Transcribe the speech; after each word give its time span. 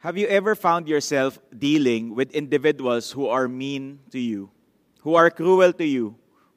Have 0.00 0.16
you 0.16 0.32
ever 0.32 0.56
found 0.56 0.88
yourself 0.88 1.36
dealing 1.52 2.16
with 2.16 2.32
individuals 2.32 3.12
who 3.12 3.28
are 3.28 3.44
mean 3.44 4.00
to 4.16 4.18
you, 4.18 4.48
who 5.04 5.12
are 5.14 5.28
cruel 5.28 5.76
to 5.76 5.84
you, 5.84 6.16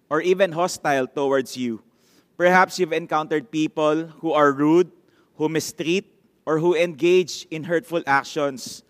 or 0.10 0.22
even 0.24 0.56
hostile 0.56 1.08
towards 1.08 1.58
you? 1.60 1.84
Perhaps 2.38 2.80
you've 2.80 2.96
encountered 2.96 3.52
people 3.52 4.08
who 4.24 4.32
are 4.32 4.54
rude, 4.54 4.96
who 5.36 5.50
mistreat, 5.50 6.08
or 6.48 6.60
who 6.60 6.74
engage 6.74 7.46
in 7.52 7.68
hurtful 7.68 8.00
actions. 8.08 8.82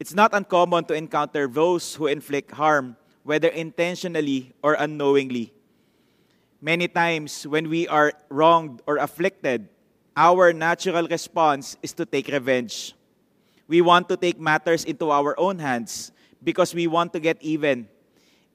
It's 0.00 0.14
not 0.14 0.32
uncommon 0.32 0.88
to 0.88 0.94
encounter 0.94 1.46
those 1.46 1.94
who 1.94 2.06
inflict 2.06 2.52
harm, 2.52 2.96
whether 3.22 3.48
intentionally 3.48 4.54
or 4.64 4.80
unknowingly. 4.80 5.52
Many 6.62 6.88
times, 6.88 7.46
when 7.46 7.68
we 7.68 7.86
are 7.86 8.14
wronged 8.30 8.80
or 8.86 8.96
afflicted, 8.96 9.68
our 10.16 10.54
natural 10.54 11.06
response 11.06 11.76
is 11.82 11.92
to 12.00 12.06
take 12.06 12.28
revenge 12.28 12.94
we 13.70 13.80
want 13.80 14.08
to 14.10 14.18
take 14.18 14.34
matters 14.42 14.82
into 14.82 15.14
our 15.14 15.38
own 15.38 15.62
hands 15.62 16.10
because 16.42 16.74
we 16.74 16.90
want 16.90 17.12
to 17.14 17.20
get 17.20 17.38
even. 17.40 17.86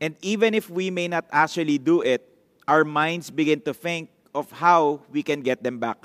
And 0.02 0.20
even 0.22 0.54
if 0.54 0.70
we 0.70 0.92
may 0.92 1.08
not 1.08 1.24
actually 1.32 1.78
do 1.78 2.02
it, 2.02 2.28
our 2.68 2.84
minds 2.84 3.32
begin 3.32 3.62
to 3.62 3.74
think 3.74 4.10
of 4.36 4.52
how 4.52 5.00
we 5.10 5.24
can 5.24 5.40
get 5.40 5.64
them 5.64 5.80
back. 5.80 6.04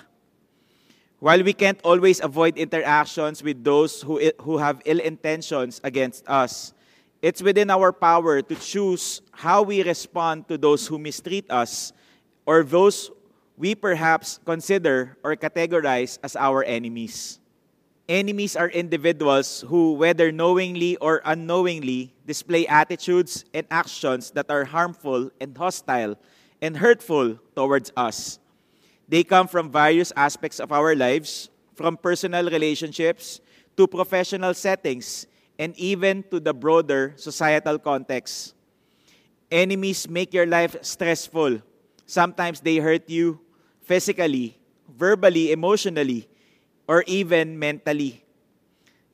While 1.19 1.43
we 1.43 1.53
can't 1.53 1.81
always 1.83 2.23
avoid 2.23 2.57
interactions 2.57 3.43
with 3.43 3.65
those 3.65 4.01
who, 4.01 4.31
who 4.41 4.59
have 4.59 4.81
ill 4.84 5.01
intentions 5.01 5.81
against 5.83 6.23
us, 6.31 6.73
it's 7.20 7.42
within 7.42 7.69
our 7.69 7.91
power 7.92 8.41
to 8.41 8.55
choose 8.55 9.23
how 9.33 9.62
we 9.62 9.83
respond 9.83 10.47
to 10.47 10.56
those 10.56 10.87
who 10.87 11.01
mistreat 11.01 11.51
us 11.51 11.92
or 12.47 12.62
those 12.62 13.11
we 13.59 13.75
perhaps 13.75 14.39
consider 14.47 15.19
or 15.25 15.34
categorize 15.34 16.17
as 16.23 16.37
our 16.37 16.62
enemies. 16.62 17.40
Enemies 18.10 18.56
are 18.56 18.66
individuals 18.74 19.62
who, 19.70 19.95
whether 19.95 20.32
knowingly 20.32 20.96
or 20.96 21.23
unknowingly, 21.24 22.10
display 22.27 22.66
attitudes 22.66 23.44
and 23.55 23.64
actions 23.70 24.33
that 24.33 24.50
are 24.50 24.64
harmful 24.64 25.30
and 25.41 25.56
hostile 25.56 26.19
and 26.61 26.77
hurtful 26.77 27.39
towards 27.55 27.92
us. 27.97 28.41
They 29.06 29.22
come 29.22 29.47
from 29.47 29.70
various 29.70 30.11
aspects 30.17 30.58
of 30.58 30.72
our 30.72 30.97
lives, 30.97 31.50
from 31.78 31.97
personal 31.97 32.50
relationships 32.50 33.41
to 33.77 33.86
professional 33.86 34.55
settings, 34.55 35.28
and 35.56 35.70
even 35.78 36.24
to 36.34 36.41
the 36.41 36.52
broader 36.52 37.14
societal 37.14 37.78
context. 37.78 38.55
Enemies 39.52 40.08
make 40.11 40.34
your 40.34 40.47
life 40.47 40.74
stressful. 40.83 41.62
Sometimes 42.06 42.58
they 42.58 42.78
hurt 42.78 43.08
you 43.08 43.39
physically, 43.83 44.58
verbally, 44.98 45.52
emotionally, 45.52 46.27
or 46.91 47.06
even 47.06 47.55
mentally. 47.55 48.19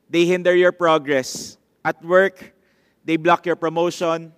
They 0.09 0.25
hinder 0.25 0.57
your 0.57 0.73
progress. 0.73 1.61
At 1.85 2.01
work, 2.01 2.57
they 3.05 3.21
block 3.21 3.45
your 3.45 3.55
promotion, 3.55 4.33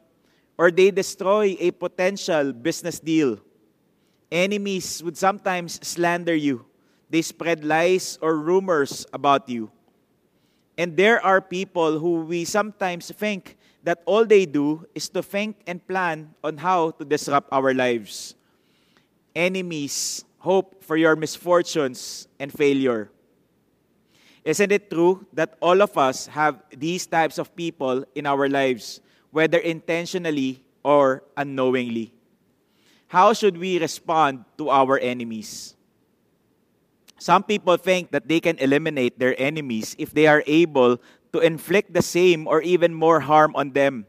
or 0.58 0.72
they 0.76 0.92
destroy 0.92 1.56
a 1.56 1.72
potential 1.72 2.52
business 2.52 3.00
deal. 3.00 3.40
Enemies 4.30 5.02
would 5.02 5.16
sometimes 5.16 5.80
slander 5.88 6.36
you. 6.36 6.66
They 7.10 7.22
spread 7.22 7.64
lies 7.64 8.20
or 8.22 8.36
rumors 8.36 9.08
about 9.14 9.48
you. 9.48 9.72
And 10.78 10.98
there 10.98 11.24
are 11.24 11.40
people 11.40 11.98
who 11.98 12.28
we 12.28 12.44
sometimes 12.44 13.10
think 13.10 13.56
that 13.84 14.04
all 14.06 14.26
they 14.26 14.46
do 14.46 14.86
is 14.94 15.08
to 15.16 15.24
think 15.24 15.64
and 15.66 15.80
plan 15.88 16.36
on 16.44 16.58
how 16.58 16.92
to 16.92 17.06
disrupt 17.06 17.48
our 17.54 17.74
lives. 17.74 18.36
Enemies 19.34 20.26
hope 20.40 20.84
for 20.84 20.98
your 20.98 21.16
misfortunes 21.16 22.28
and 22.38 22.52
failure. 22.52 23.10
Isn't 24.50 24.74
it 24.74 24.90
true 24.90 25.30
that 25.38 25.54
all 25.62 25.78
of 25.86 25.94
us 25.94 26.26
have 26.26 26.58
these 26.74 27.06
types 27.06 27.38
of 27.38 27.54
people 27.54 28.02
in 28.18 28.26
our 28.26 28.50
lives, 28.50 28.98
whether 29.30 29.62
intentionally 29.62 30.66
or 30.82 31.22
unknowingly? 31.38 32.10
How 33.14 33.34
should 33.38 33.62
we 33.62 33.78
respond 33.78 34.50
to 34.58 34.74
our 34.74 34.98
enemies? 34.98 35.78
Some 37.22 37.46
people 37.46 37.78
think 37.78 38.10
that 38.10 38.26
they 38.26 38.42
can 38.42 38.58
eliminate 38.58 39.22
their 39.22 39.38
enemies 39.38 39.94
if 40.02 40.18
they 40.18 40.26
are 40.26 40.42
able 40.50 40.98
to 41.30 41.40
inflict 41.46 41.94
the 41.94 42.02
same 42.02 42.50
or 42.50 42.66
even 42.66 42.90
more 42.90 43.20
harm 43.22 43.54
on 43.54 43.78
them. 43.78 44.09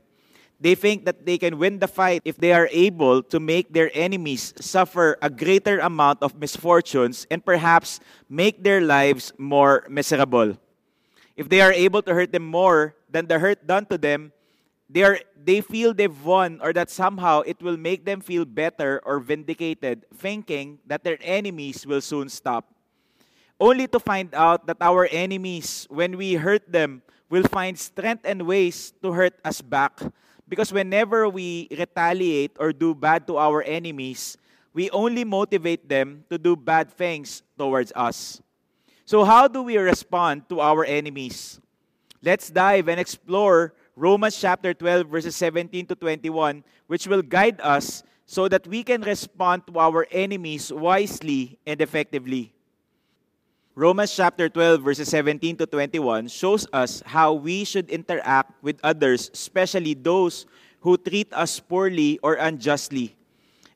They 0.60 0.74
think 0.74 1.06
that 1.06 1.24
they 1.24 1.38
can 1.38 1.56
win 1.56 1.80
the 1.80 1.88
fight 1.88 2.20
if 2.26 2.36
they 2.36 2.52
are 2.52 2.68
able 2.70 3.22
to 3.32 3.40
make 3.40 3.72
their 3.72 3.90
enemies 3.94 4.52
suffer 4.60 5.16
a 5.22 5.30
greater 5.30 5.80
amount 5.80 6.22
of 6.22 6.36
misfortunes 6.36 7.26
and 7.30 7.42
perhaps 7.42 7.98
make 8.28 8.62
their 8.62 8.82
lives 8.82 9.32
more 9.38 9.88
miserable. 9.88 10.60
If 11.34 11.48
they 11.48 11.62
are 11.62 11.72
able 11.72 12.02
to 12.02 12.12
hurt 12.12 12.32
them 12.32 12.44
more 12.44 12.94
than 13.08 13.26
the 13.26 13.38
hurt 13.38 13.66
done 13.66 13.86
to 13.86 13.96
them, 13.96 14.32
they, 14.90 15.02
are, 15.02 15.18
they 15.42 15.62
feel 15.62 15.94
they've 15.94 16.24
won 16.24 16.60
or 16.60 16.74
that 16.74 16.90
somehow 16.90 17.40
it 17.40 17.62
will 17.62 17.78
make 17.78 18.04
them 18.04 18.20
feel 18.20 18.44
better 18.44 19.00
or 19.06 19.18
vindicated, 19.18 20.04
thinking 20.14 20.78
that 20.84 21.04
their 21.04 21.16
enemies 21.22 21.86
will 21.86 22.02
soon 22.02 22.28
stop. 22.28 22.68
Only 23.58 23.86
to 23.88 23.98
find 23.98 24.34
out 24.34 24.66
that 24.66 24.76
our 24.82 25.08
enemies, 25.10 25.86
when 25.88 26.18
we 26.18 26.34
hurt 26.34 26.70
them, 26.70 27.00
will 27.30 27.44
find 27.44 27.78
strength 27.78 28.26
and 28.26 28.42
ways 28.42 28.92
to 29.00 29.12
hurt 29.12 29.38
us 29.42 29.62
back 29.62 30.00
because 30.50 30.74
whenever 30.74 31.30
we 31.30 31.70
retaliate 31.70 32.58
or 32.58 32.74
do 32.74 32.92
bad 32.92 33.24
to 33.30 33.38
our 33.38 33.62
enemies, 33.62 34.36
we 34.74 34.90
only 34.90 35.22
motivate 35.22 35.88
them 35.88 36.26
to 36.28 36.36
do 36.36 36.58
bad 36.58 36.90
things 36.90 37.42
towards 37.56 37.94
us. 37.94 38.42
So, 39.06 39.22
how 39.22 39.46
do 39.46 39.62
we 39.62 39.78
respond 39.78 40.50
to 40.50 40.60
our 40.60 40.84
enemies? 40.84 41.62
Let's 42.20 42.50
dive 42.50 42.88
and 42.90 42.98
explore 42.98 43.74
Romans 43.94 44.38
chapter 44.38 44.74
12, 44.74 45.06
verses 45.06 45.36
17 45.36 45.86
to 45.86 45.94
21, 45.94 46.64
which 46.86 47.06
will 47.06 47.22
guide 47.22 47.60
us 47.62 48.02
so 48.26 48.48
that 48.48 48.66
we 48.66 48.82
can 48.82 49.02
respond 49.02 49.66
to 49.66 49.78
our 49.78 50.06
enemies 50.10 50.72
wisely 50.72 51.58
and 51.66 51.80
effectively. 51.80 52.52
Romans 53.80 54.12
chapter 54.12 54.44
12, 54.52 54.84
verses 54.84 55.08
17 55.08 55.56
to 55.56 55.64
21 55.64 56.28
shows 56.28 56.68
us 56.68 57.00
how 57.08 57.32
we 57.32 57.64
should 57.64 57.88
interact 57.88 58.52
with 58.60 58.76
others, 58.84 59.32
especially 59.32 59.96
those 59.96 60.44
who 60.84 61.00
treat 61.00 61.32
us 61.32 61.56
poorly 61.64 62.20
or 62.20 62.34
unjustly. 62.36 63.16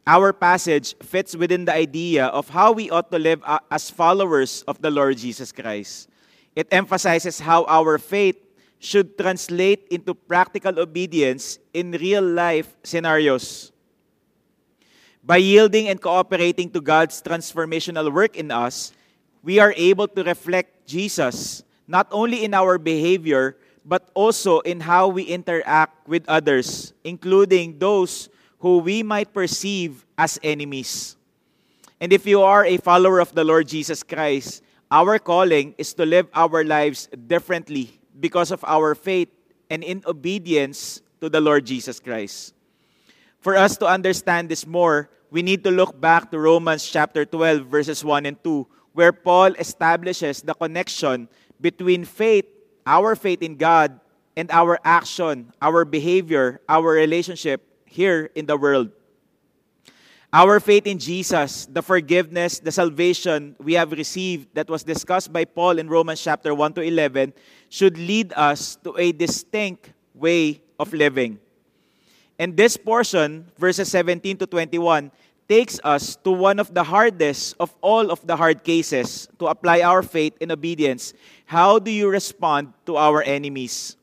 Our 0.06 0.34
passage 0.36 0.92
fits 1.00 1.32
within 1.34 1.64
the 1.64 1.72
idea 1.72 2.26
of 2.26 2.52
how 2.52 2.72
we 2.76 2.90
ought 2.90 3.10
to 3.12 3.18
live 3.18 3.40
uh, 3.48 3.64
as 3.70 3.88
followers 3.88 4.60
of 4.68 4.76
the 4.84 4.90
Lord 4.90 5.16
Jesus 5.16 5.52
Christ. 5.52 6.12
It 6.54 6.68
emphasizes 6.68 7.40
how 7.40 7.64
our 7.64 7.96
faith 7.96 8.36
should 8.80 9.16
translate 9.16 9.88
into 9.88 10.12
practical 10.12 10.84
obedience 10.84 11.58
in 11.72 11.92
real 11.92 12.20
life 12.20 12.76
scenarios. 12.84 13.72
By 15.24 15.38
yielding 15.38 15.88
and 15.88 15.96
cooperating 15.96 16.68
to 16.76 16.82
God's 16.82 17.22
transformational 17.22 18.12
work 18.12 18.36
in 18.36 18.50
us, 18.50 18.92
we 19.44 19.60
are 19.60 19.74
able 19.76 20.08
to 20.08 20.24
reflect 20.24 20.88
Jesus 20.88 21.62
not 21.86 22.08
only 22.10 22.44
in 22.44 22.54
our 22.54 22.78
behavior, 22.78 23.56
but 23.84 24.08
also 24.14 24.60
in 24.60 24.80
how 24.80 25.08
we 25.08 25.22
interact 25.24 26.08
with 26.08 26.24
others, 26.26 26.94
including 27.04 27.78
those 27.78 28.30
who 28.58 28.78
we 28.78 29.02
might 29.02 29.34
perceive 29.34 30.06
as 30.16 30.40
enemies. 30.42 31.16
And 32.00 32.12
if 32.12 32.26
you 32.26 32.40
are 32.40 32.64
a 32.64 32.78
follower 32.78 33.20
of 33.20 33.34
the 33.34 33.44
Lord 33.44 33.68
Jesus 33.68 34.02
Christ, 34.02 34.62
our 34.90 35.18
calling 35.18 35.74
is 35.76 35.92
to 35.94 36.06
live 36.06 36.26
our 36.32 36.64
lives 36.64 37.08
differently 37.28 38.00
because 38.18 38.50
of 38.50 38.64
our 38.64 38.94
faith 38.94 39.28
and 39.68 39.84
in 39.84 40.02
obedience 40.06 41.02
to 41.20 41.28
the 41.28 41.40
Lord 41.40 41.66
Jesus 41.66 42.00
Christ. 42.00 42.54
For 43.40 43.56
us 43.56 43.76
to 43.78 43.86
understand 43.86 44.48
this 44.48 44.66
more, 44.66 45.10
we 45.30 45.42
need 45.42 45.64
to 45.64 45.70
look 45.70 46.00
back 46.00 46.30
to 46.30 46.38
Romans 46.38 46.88
chapter 46.88 47.26
12, 47.26 47.66
verses 47.66 48.04
1 48.04 48.24
and 48.24 48.42
2, 48.42 48.66
where 48.94 49.12
Paul 49.12 49.52
establishes 49.58 50.40
the 50.40 50.54
connection 50.54 51.28
between 51.60 52.04
faith, 52.04 52.46
our 52.86 53.14
faith 53.14 53.42
in 53.42 53.56
God, 53.56 54.00
and 54.36 54.50
our 54.50 54.78
action, 54.84 55.52
our 55.60 55.84
behavior, 55.84 56.60
our 56.68 56.94
relationship 56.94 57.62
here 57.84 58.30
in 58.34 58.46
the 58.46 58.56
world. 58.56 58.90
Our 60.32 60.58
faith 60.58 60.86
in 60.86 60.98
Jesus, 60.98 61.66
the 61.66 61.82
forgiveness, 61.82 62.58
the 62.58 62.72
salvation 62.72 63.54
we 63.62 63.74
have 63.74 63.92
received 63.92 64.50
that 64.54 64.68
was 64.68 64.82
discussed 64.82 65.32
by 65.32 65.44
Paul 65.44 65.78
in 65.78 65.88
Romans 65.88 66.20
chapter 66.20 66.52
1 66.52 66.74
to 66.74 66.82
11 66.82 67.34
should 67.68 67.96
lead 67.98 68.32
us 68.34 68.74
to 68.82 68.98
a 68.98 69.12
distinct 69.12 69.92
way 70.12 70.60
of 70.78 70.92
living. 70.92 71.38
And 72.38 72.56
this 72.56 72.76
portion, 72.76 73.46
verses 73.58 73.90
17 73.90 74.38
to 74.38 74.46
21, 74.46 75.12
takes 75.48 75.78
us 75.84 76.16
to 76.24 76.30
one 76.30 76.58
of 76.58 76.72
the 76.72 76.82
hardest 76.82 77.56
of 77.60 77.74
all 77.80 78.10
of 78.10 78.24
the 78.26 78.36
hard 78.36 78.64
cases 78.64 79.28
to 79.38 79.46
apply 79.46 79.82
our 79.82 80.02
faith 80.02 80.34
in 80.40 80.50
obedience. 80.50 81.12
How 81.44 81.78
do 81.78 81.90
you 81.90 82.08
respond 82.08 82.72
to 82.86 82.96
our 82.96 83.22
enemies? 83.22 83.96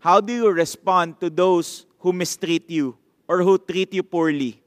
How 0.00 0.20
do 0.20 0.32
you 0.32 0.50
respond 0.50 1.20
to 1.20 1.30
those 1.30 1.86
who 2.00 2.12
mistreat 2.12 2.68
you 2.70 2.96
or 3.26 3.42
who 3.42 3.58
treat 3.58 3.94
you 3.94 4.02
poorly? 4.02 4.62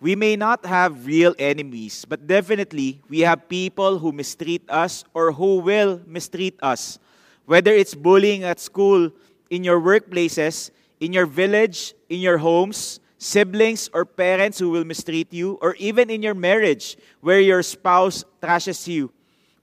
We 0.00 0.16
may 0.16 0.34
not 0.34 0.66
have 0.66 1.06
real 1.06 1.34
enemies, 1.38 2.04
but 2.04 2.26
definitely 2.26 3.00
we 3.08 3.20
have 3.20 3.48
people 3.48 3.98
who 3.98 4.10
mistreat 4.10 4.62
us 4.68 5.04
or 5.14 5.30
who 5.30 5.58
will 5.58 6.00
mistreat 6.06 6.58
us. 6.60 6.98
Whether 7.46 7.72
it's 7.72 7.94
bullying 7.94 8.42
at 8.42 8.58
school, 8.58 9.10
in 9.52 9.62
your 9.62 9.78
workplaces, 9.78 10.72
in 10.98 11.12
your 11.12 11.26
village, 11.26 11.92
in 12.08 12.20
your 12.20 12.38
homes, 12.38 13.00
siblings 13.22 13.88
or 13.94 14.04
parents 14.04 14.58
who 14.58 14.70
will 14.70 14.84
mistreat 14.84 15.32
you, 15.32 15.54
or 15.62 15.78
even 15.78 16.10
in 16.10 16.22
your 16.22 16.34
marriage 16.34 16.98
where 17.20 17.38
your 17.38 17.62
spouse 17.62 18.24
trashes 18.42 18.88
you, 18.90 19.12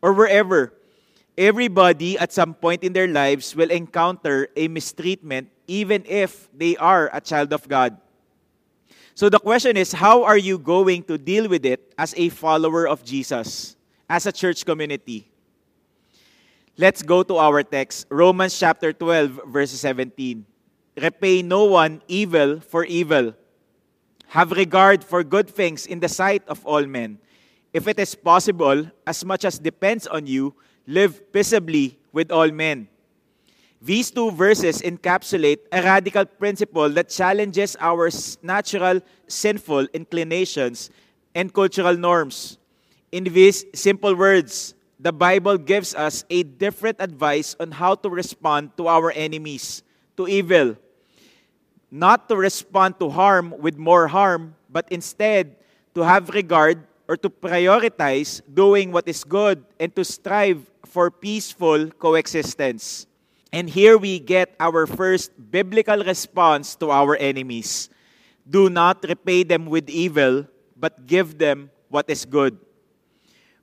or 0.01 0.13
wherever. 0.13 0.73
Everybody 1.37 2.17
at 2.17 2.31
some 2.31 2.53
point 2.53 2.83
in 2.83 2.93
their 2.93 3.07
lives 3.07 3.55
will 3.55 3.69
encounter 3.69 4.47
a 4.55 4.67
mistreatment, 4.67 5.51
even 5.67 6.03
if 6.07 6.47
they 6.55 6.77
are 6.77 7.09
a 7.11 7.19
child 7.19 7.51
of 7.51 7.67
God. 7.67 7.99
So 9.13 9.27
the 9.27 9.39
question 9.39 9.75
is 9.75 9.91
how 9.91 10.23
are 10.23 10.37
you 10.39 10.57
going 10.57 11.03
to 11.11 11.17
deal 11.17 11.49
with 11.49 11.65
it 11.65 11.93
as 11.97 12.15
a 12.15 12.29
follower 12.29 12.87
of 12.87 13.03
Jesus, 13.03 13.75
as 14.09 14.25
a 14.25 14.31
church 14.31 14.63
community? 14.63 15.27
Let's 16.79 17.03
go 17.03 17.23
to 17.23 17.35
our 17.35 17.61
text, 17.63 18.07
Romans 18.07 18.57
chapter 18.57 18.93
12, 18.93 19.51
verse 19.51 19.71
17. 19.71 20.45
Repay 20.95 21.41
no 21.41 21.65
one 21.65 22.01
evil 22.07 22.61
for 22.61 22.85
evil. 22.85 23.35
Have 24.29 24.51
regard 24.51 25.03
for 25.03 25.23
good 25.23 25.49
things 25.49 25.87
in 25.89 25.99
the 25.99 26.07
sight 26.07 26.45
of 26.47 26.61
all 26.61 26.85
men. 26.85 27.17
If 27.73 27.87
it 27.87 27.97
is 27.97 28.13
possible, 28.13 28.85
as 29.05 29.25
much 29.25 29.43
as 29.43 29.57
depends 29.57 30.05
on 30.05 30.27
you, 30.27 30.53
live 30.85 31.33
peaceably 31.33 31.97
with 32.13 32.31
all 32.31 32.51
men. 32.51 32.87
These 33.81 34.11
two 34.11 34.29
verses 34.29 34.81
encapsulate 34.81 35.65
a 35.71 35.81
radical 35.81 36.25
principle 36.25 36.89
that 36.89 37.09
challenges 37.09 37.75
our 37.79 38.09
natural 38.43 39.01
sinful 39.27 39.87
inclinations 39.93 40.91
and 41.33 41.51
cultural 41.51 41.97
norms. 41.97 42.59
In 43.11 43.23
these 43.23 43.65
simple 43.73 44.13
words, 44.13 44.75
the 44.99 45.13
Bible 45.13 45.57
gives 45.57 45.95
us 45.95 46.23
a 46.29 46.43
different 46.43 46.97
advice 46.99 47.55
on 47.59 47.71
how 47.71 47.95
to 47.95 48.09
respond 48.09 48.77
to 48.77 48.87
our 48.87 49.09
enemies, 49.11 49.81
to 50.17 50.27
evil 50.27 50.77
not 51.91 52.29
to 52.29 52.37
respond 52.37 52.99
to 52.99 53.09
harm 53.09 53.53
with 53.57 53.77
more 53.77 54.07
harm, 54.07 54.55
but 54.69 54.87
instead 54.91 55.55
to 55.95 56.01
have 56.01 56.29
regard 56.29 56.85
or 57.07 57.17
to 57.17 57.29
prioritize 57.29 58.41
doing 58.53 58.91
what 58.91 59.07
is 59.07 59.23
good 59.23 59.65
and 59.79 59.95
to 59.95 60.05
strive 60.05 60.69
for 60.85 61.09
peaceful 61.09 61.89
coexistence. 61.97 63.07
And 63.51 63.69
here 63.69 63.97
we 63.97 64.19
get 64.19 64.53
our 64.59 64.85
first 64.85 65.31
biblical 65.51 66.03
response 66.03 66.75
to 66.77 66.91
our 66.91 67.17
enemies 67.17 67.89
do 68.49 68.69
not 68.69 69.05
repay 69.05 69.43
them 69.43 69.69
with 69.69 69.89
evil, 69.89 70.49
but 70.75 71.05
give 71.05 71.37
them 71.37 71.69
what 71.87 72.09
is 72.09 72.25
good. 72.25 72.57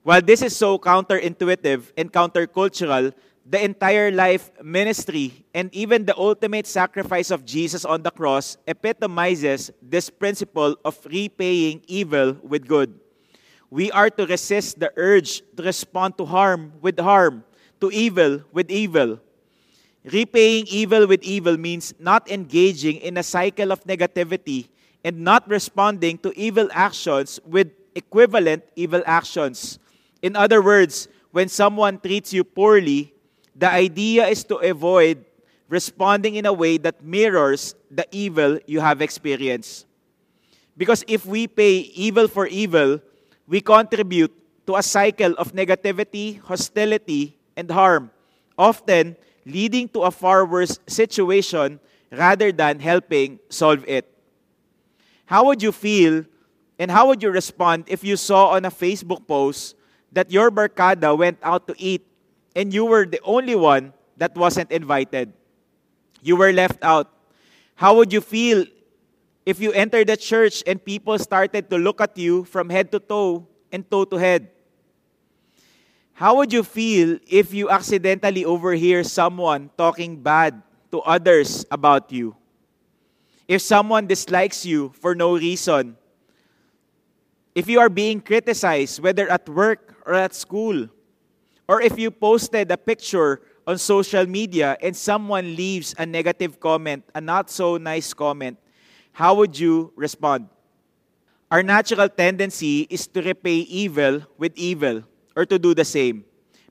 While 0.06 0.23
this 0.23 0.40
is 0.43 0.55
so 0.55 0.78
counterintuitive 0.78 1.90
and 1.99 2.12
countercultural, 2.12 3.12
the 3.47 3.63
entire 3.63 4.11
life 4.11 4.51
ministry 4.59 5.47
and 5.55 5.71
even 5.73 6.05
the 6.05 6.17
ultimate 6.19 6.67
sacrifice 6.67 7.31
of 7.31 7.47
Jesus 7.47 7.85
on 7.85 8.03
the 8.03 8.11
cross 8.11 8.59
epitomizes 8.67 9.71
this 9.81 10.11
principle 10.11 10.75
of 10.85 10.99
repaying 11.07 11.81
evil 11.87 12.35
with 12.43 12.67
good. 12.67 12.99
We 13.71 13.91
are 13.93 14.11
to 14.11 14.27
resist 14.27 14.81
the 14.81 14.91
urge 14.97 15.43
to 15.57 15.63
respond 15.63 16.19
to 16.19 16.27
harm 16.27 16.73
with 16.83 16.99
harm, 16.99 17.45
to 17.81 17.91
evil 17.91 18.43
with 18.53 18.69
evil. 18.71 19.21
Repaying 20.03 20.67
evil 20.67 21.07
with 21.07 21.23
evil 21.23 21.57
means 21.57 21.95
not 21.99 22.31
engaging 22.31 22.99
in 22.99 23.17
a 23.17 23.23
cycle 23.23 23.71
of 23.71 23.83
negativity 23.85 24.69
and 25.05 25.23
not 25.23 25.47
responding 25.49 26.19
to 26.19 26.35
evil 26.39 26.69
actions 26.73 27.39
with 27.47 27.71
equivalent 27.95 28.65
evil 28.75 29.03
actions. 29.07 29.79
In 30.23 30.35
other 30.35 30.63
words, 30.63 31.07
when 31.31 31.49
someone 31.49 31.99
treats 31.99 32.33
you 32.33 32.43
poorly, 32.43 33.16
the 33.56 33.70
idea 33.70 34.29
is 34.29 34.44
to 34.44 34.56
avoid 34.61 35.25
responding 35.69 36.37
in 36.37 36.47
a 36.47 36.53
way 36.53 36.76
that 36.79 37.03
mirrors 37.03 37.75
the 37.91 38.06
evil 38.12 38.61
you 38.67 38.81
have 38.81 39.00
experienced. 39.00 39.87
Because 40.76 41.03
if 41.08 41.25
we 41.25 41.49
pay 41.49 41.88
evil 41.97 42.29
for 42.29 42.47
evil, 42.47 43.00
we 43.49 43.61
contribute 43.61 44.31
to 44.67 44.76
a 44.76 44.82
cycle 44.82 45.32
of 45.38 45.53
negativity, 45.55 46.38
hostility, 46.41 47.38
and 47.56 47.70
harm, 47.70 48.11
often 48.58 49.17
leading 49.47 49.88
to 49.88 50.02
a 50.02 50.11
far 50.11 50.44
worse 50.44 50.79
situation 50.87 51.81
rather 52.12 52.52
than 52.52 52.79
helping 52.79 53.38
solve 53.49 53.82
it. 53.88 54.05
How 55.25 55.47
would 55.47 55.62
you 55.62 55.73
feel 55.73 56.25
and 56.79 56.91
how 56.91 57.09
would 57.09 57.23
you 57.23 57.31
respond 57.31 57.85
if 57.88 58.05
you 58.05 58.17
saw 58.17 58.50
on 58.50 58.64
a 58.67 58.70
Facebook 58.70 59.26
post 59.26 59.75
that 60.12 60.31
your 60.31 60.50
barkada 60.50 61.17
went 61.17 61.38
out 61.43 61.67
to 61.69 61.75
eat 61.79 62.05
and 62.56 62.73
you 62.73 62.87
were 62.87 63.05
the 63.05 63.20
only 63.23 63.55
one 63.55 63.93
that 64.17 64.35
wasn't 64.35 64.73
invited. 64.73 65.31
You 66.23 66.35
were 66.37 66.53
left 66.53 66.82
out. 66.82 67.12
How 67.76 67.94
would 67.94 68.11
you 68.12 68.23
feel 68.23 68.64
if 69.44 69.61
you 69.61 69.70
entered 69.73 70.08
the 70.08 70.17
church 70.17 70.64
and 70.67 70.82
people 70.82 71.19
started 71.19 71.69
to 71.69 71.76
look 71.76 72.00
at 72.00 72.17
you 72.17 72.44
from 72.44 72.70
head 72.70 72.91
to 72.93 72.99
toe 72.99 73.47
and 73.70 73.88
toe 73.88 74.06
to 74.06 74.17
head? 74.17 74.49
How 76.14 76.35
would 76.37 76.50
you 76.50 76.64
feel 76.64 77.20
if 77.29 77.53
you 77.53 77.69
accidentally 77.69 78.47
overhear 78.47 79.05
someone 79.05 79.69
talking 79.76 80.17
bad 80.17 80.62
to 80.91 81.00
others 81.05 81.67
about 81.70 82.11
you? 82.11 82.35
If 83.47 83.61
someone 83.61 84.06
dislikes 84.06 84.64
you 84.64 84.97
for 84.99 85.14
no 85.14 85.37
reason? 85.37 85.94
If 87.55 87.69
you 87.69 87.81
are 87.81 87.91
being 87.91 88.23
criticized, 88.23 89.00
whether 89.00 89.29
at 89.29 89.47
work 89.47 89.94
or 90.06 90.14
at 90.14 90.35
school? 90.35 90.88
Or 91.69 91.83
if 91.83 91.99
you 91.99 92.11
posted 92.11 92.71
a 92.71 92.79
picture 92.79 93.43
on 93.67 93.79
social 93.79 94.27
media 94.27 94.79
and 94.81 94.97
someone 94.97 95.57
leaves 95.57 95.95
a 95.99 96.07
negative 96.07 96.61
comment, 96.61 97.03
a 97.15 97.21
not 97.21 97.51
so 97.51 97.77
nice 97.77 98.15
comment, 98.15 98.59
how 99.13 99.35
would 99.35 99.59
you 99.59 99.93
respond? 99.97 100.49
Our 101.51 101.63
natural 101.63 102.09
tendency 102.09 102.87
is 102.91 103.07
to 103.09 103.23
repay 103.23 103.67
evil 103.67 104.23
with 104.39 104.53
evil 104.57 105.03
or 105.35 105.47
to 105.47 105.59
do 105.59 105.75
the 105.75 105.85
same. 105.85 106.25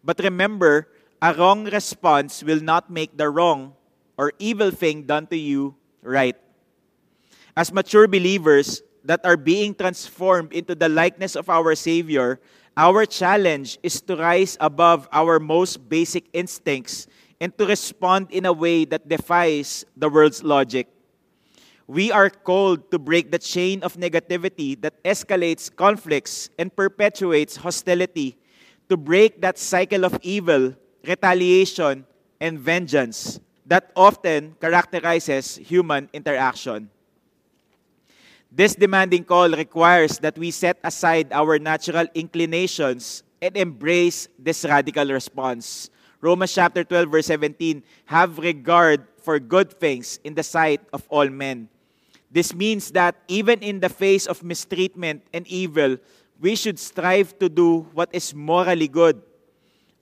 But 0.03 0.19
remember, 0.19 0.87
a 1.21 1.33
wrong 1.33 1.65
response 1.65 2.43
will 2.43 2.61
not 2.61 2.89
make 2.89 3.17
the 3.17 3.29
wrong 3.29 3.73
or 4.17 4.31
evil 4.39 4.71
thing 4.71 5.03
done 5.03 5.27
to 5.27 5.37
you 5.37 5.75
right. 6.01 6.35
As 7.55 7.71
mature 7.71 8.07
believers 8.07 8.81
that 9.03 9.21
are 9.23 9.37
being 9.37 9.73
transformed 9.75 10.51
into 10.53 10.75
the 10.75 10.89
likeness 10.89 11.35
of 11.35 11.49
our 11.49 11.75
Savior, 11.75 12.39
our 12.77 13.05
challenge 13.05 13.79
is 13.83 14.01
to 14.01 14.15
rise 14.15 14.57
above 14.59 15.07
our 15.11 15.39
most 15.39 15.87
basic 15.87 16.27
instincts 16.33 17.07
and 17.39 17.55
to 17.57 17.65
respond 17.65 18.27
in 18.31 18.45
a 18.45 18.53
way 18.53 18.85
that 18.85 19.07
defies 19.07 19.85
the 19.95 20.09
world's 20.09 20.43
logic. 20.43 20.87
We 21.87 22.11
are 22.11 22.29
called 22.29 22.91
to 22.91 22.99
break 22.99 23.31
the 23.31 23.39
chain 23.39 23.83
of 23.83 23.95
negativity 23.95 24.79
that 24.81 25.03
escalates 25.03 25.73
conflicts 25.73 26.49
and 26.57 26.75
perpetuates 26.75 27.57
hostility, 27.57 28.37
to 28.89 28.97
break 28.97 29.41
that 29.41 29.57
cycle 29.57 30.05
of 30.05 30.19
evil, 30.21 30.75
retaliation, 31.03 32.05
and 32.39 32.59
vengeance 32.59 33.39
that 33.65 33.91
often 33.95 34.55
characterizes 34.61 35.57
human 35.57 36.09
interaction. 36.13 36.89
This 38.55 38.71
demanding 38.71 39.27
call 39.27 39.51
requires 39.51 40.15
that 40.23 40.39
we 40.39 40.47
set 40.47 40.79
aside 40.79 41.35
our 41.35 41.59
natural 41.59 42.07
inclinations 42.15 43.19
and 43.43 43.51
embrace 43.51 44.31
this 44.39 44.63
radical 44.63 45.11
response. 45.11 45.91
Romans 46.21 46.55
chapter 46.55 46.87
12, 46.87 47.11
verse 47.11 47.27
17 47.27 47.83
have 48.07 48.39
regard 48.39 49.03
for 49.19 49.43
good 49.43 49.75
things 49.75 50.23
in 50.23 50.39
the 50.39 50.43
sight 50.43 50.79
of 50.95 51.03
all 51.11 51.27
men. 51.27 51.67
This 52.31 52.55
means 52.55 52.91
that 52.95 53.19
even 53.27 53.59
in 53.59 53.81
the 53.81 53.91
face 53.91 54.25
of 54.25 54.39
mistreatment 54.39 55.27
and 55.35 55.45
evil, 55.51 55.97
we 56.39 56.55
should 56.55 56.79
strive 56.79 57.37
to 57.39 57.49
do 57.49 57.91
what 57.91 58.07
is 58.15 58.33
morally 58.33 58.87
good, 58.87 59.19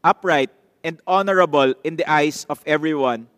upright, 0.03 0.53
and 0.83 1.01
honorable 1.07 1.74
in 1.83 1.95
the 1.95 2.05
eyes 2.05 2.45
of 2.45 2.62
everyone. 2.67 3.33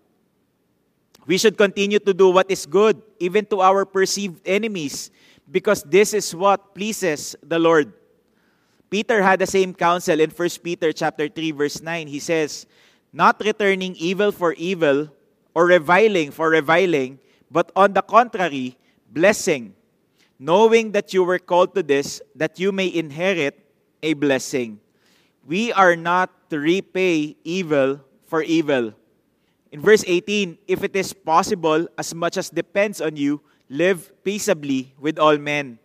We 1.26 1.38
should 1.38 1.58
continue 1.58 1.98
to 2.00 2.14
do 2.14 2.30
what 2.30 2.50
is 2.50 2.66
good, 2.66 3.02
even 3.20 3.46
to 3.50 3.62
our 3.62 3.86
perceived 3.86 4.46
enemies, 4.46 5.10
because 5.50 5.82
this 5.82 6.14
is 6.14 6.34
what 6.36 6.78
pleases 6.78 7.36
the 7.42 7.58
Lord. 7.58 7.94
Peter 8.90 9.22
had 9.22 9.42
the 9.42 9.50
same 9.50 9.74
counsel 9.74 10.22
in 10.22 10.30
1 10.30 10.62
Peter 10.62 10.94
chapter 10.94 11.28
3 11.28 11.52
verse 11.52 11.82
9. 11.82 12.08
He 12.08 12.22
says, 12.22 12.70
"Not 13.12 13.42
returning 13.42 13.98
evil 13.98 14.32
for 14.32 14.54
evil 14.54 15.10
or 15.58 15.66
reviling 15.66 16.30
for 16.30 16.54
reviling, 16.54 17.18
but 17.50 17.74
on 17.76 17.98
the 17.98 18.06
contrary, 18.06 18.78
blessing, 19.10 19.74
knowing 20.38 20.94
that 20.94 21.14
you 21.14 21.26
were 21.26 21.42
called 21.42 21.74
to 21.74 21.82
this 21.82 22.22
that 22.38 22.62
you 22.62 22.72
may 22.72 22.88
inherit 22.88 23.58
a 24.06 24.14
blessing." 24.14 24.78
We 25.42 25.74
are 25.74 25.98
not 25.98 26.30
to 26.54 26.62
repay 26.62 27.38
evil 27.44 28.06
for 28.30 28.46
evil 28.46 28.94
in 29.76 29.84
verse 29.84 30.08
18, 30.08 30.58
if 30.72 30.88
it 30.88 30.96
is 30.96 31.12
possible, 31.12 31.86
as 32.00 32.16
much 32.16 32.38
as 32.40 32.48
depends 32.50 33.02
on 33.04 33.20
you, 33.20 33.44
live 33.68 34.08
peaceably 34.24 34.96
with 34.98 35.20
all 35.20 35.36
men. 35.38 35.78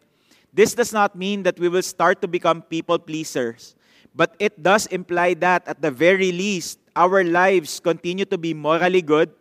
This 0.54 0.78
does 0.78 0.92
not 0.92 1.18
mean 1.18 1.42
that 1.42 1.58
we 1.58 1.66
will 1.66 1.82
start 1.82 2.22
to 2.22 2.28
become 2.28 2.62
people 2.62 3.00
pleasers, 3.00 3.74
but 4.14 4.36
it 4.38 4.62
does 4.62 4.86
imply 4.94 5.34
that, 5.42 5.66
at 5.66 5.82
the 5.82 5.90
very 5.90 6.30
least, 6.30 6.78
our 6.94 7.24
lives 7.24 7.80
continue 7.80 8.24
to 8.26 8.38
be 8.38 8.54
morally 8.54 9.02
good, 9.02 9.34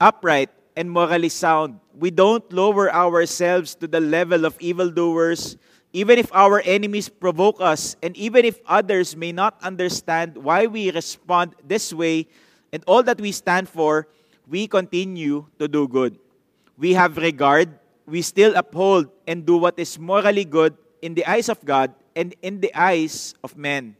upright, 0.00 0.50
and 0.74 0.90
morally 0.90 1.30
sound. 1.30 1.78
We 1.94 2.10
don't 2.10 2.42
lower 2.52 2.92
ourselves 2.92 3.76
to 3.76 3.86
the 3.86 4.00
level 4.00 4.44
of 4.44 4.58
evildoers, 4.58 5.56
even 5.92 6.18
if 6.18 6.34
our 6.34 6.60
enemies 6.66 7.08
provoke 7.08 7.60
us, 7.60 7.94
and 8.02 8.16
even 8.16 8.44
if 8.44 8.58
others 8.66 9.14
may 9.14 9.30
not 9.30 9.54
understand 9.62 10.34
why 10.34 10.66
we 10.66 10.90
respond 10.90 11.54
this 11.62 11.94
way 11.94 12.26
and 12.74 12.82
all 12.90 13.06
that 13.06 13.22
we 13.22 13.30
stand 13.30 13.70
for, 13.70 14.10
we 14.50 14.66
continue 14.66 15.46
to 15.62 15.70
do 15.70 15.86
good. 15.86 16.18
We 16.76 16.92
have 16.98 17.16
regard, 17.16 17.70
we 18.04 18.20
still 18.20 18.50
uphold 18.56 19.14
and 19.28 19.46
do 19.46 19.56
what 19.56 19.78
is 19.78 19.96
morally 19.96 20.44
good 20.44 20.74
in 21.00 21.14
the 21.14 21.24
eyes 21.24 21.48
of 21.48 21.64
God 21.64 21.94
and 22.16 22.34
in 22.42 22.58
the 22.58 22.74
eyes 22.74 23.38
of 23.44 23.56
men. 23.56 23.94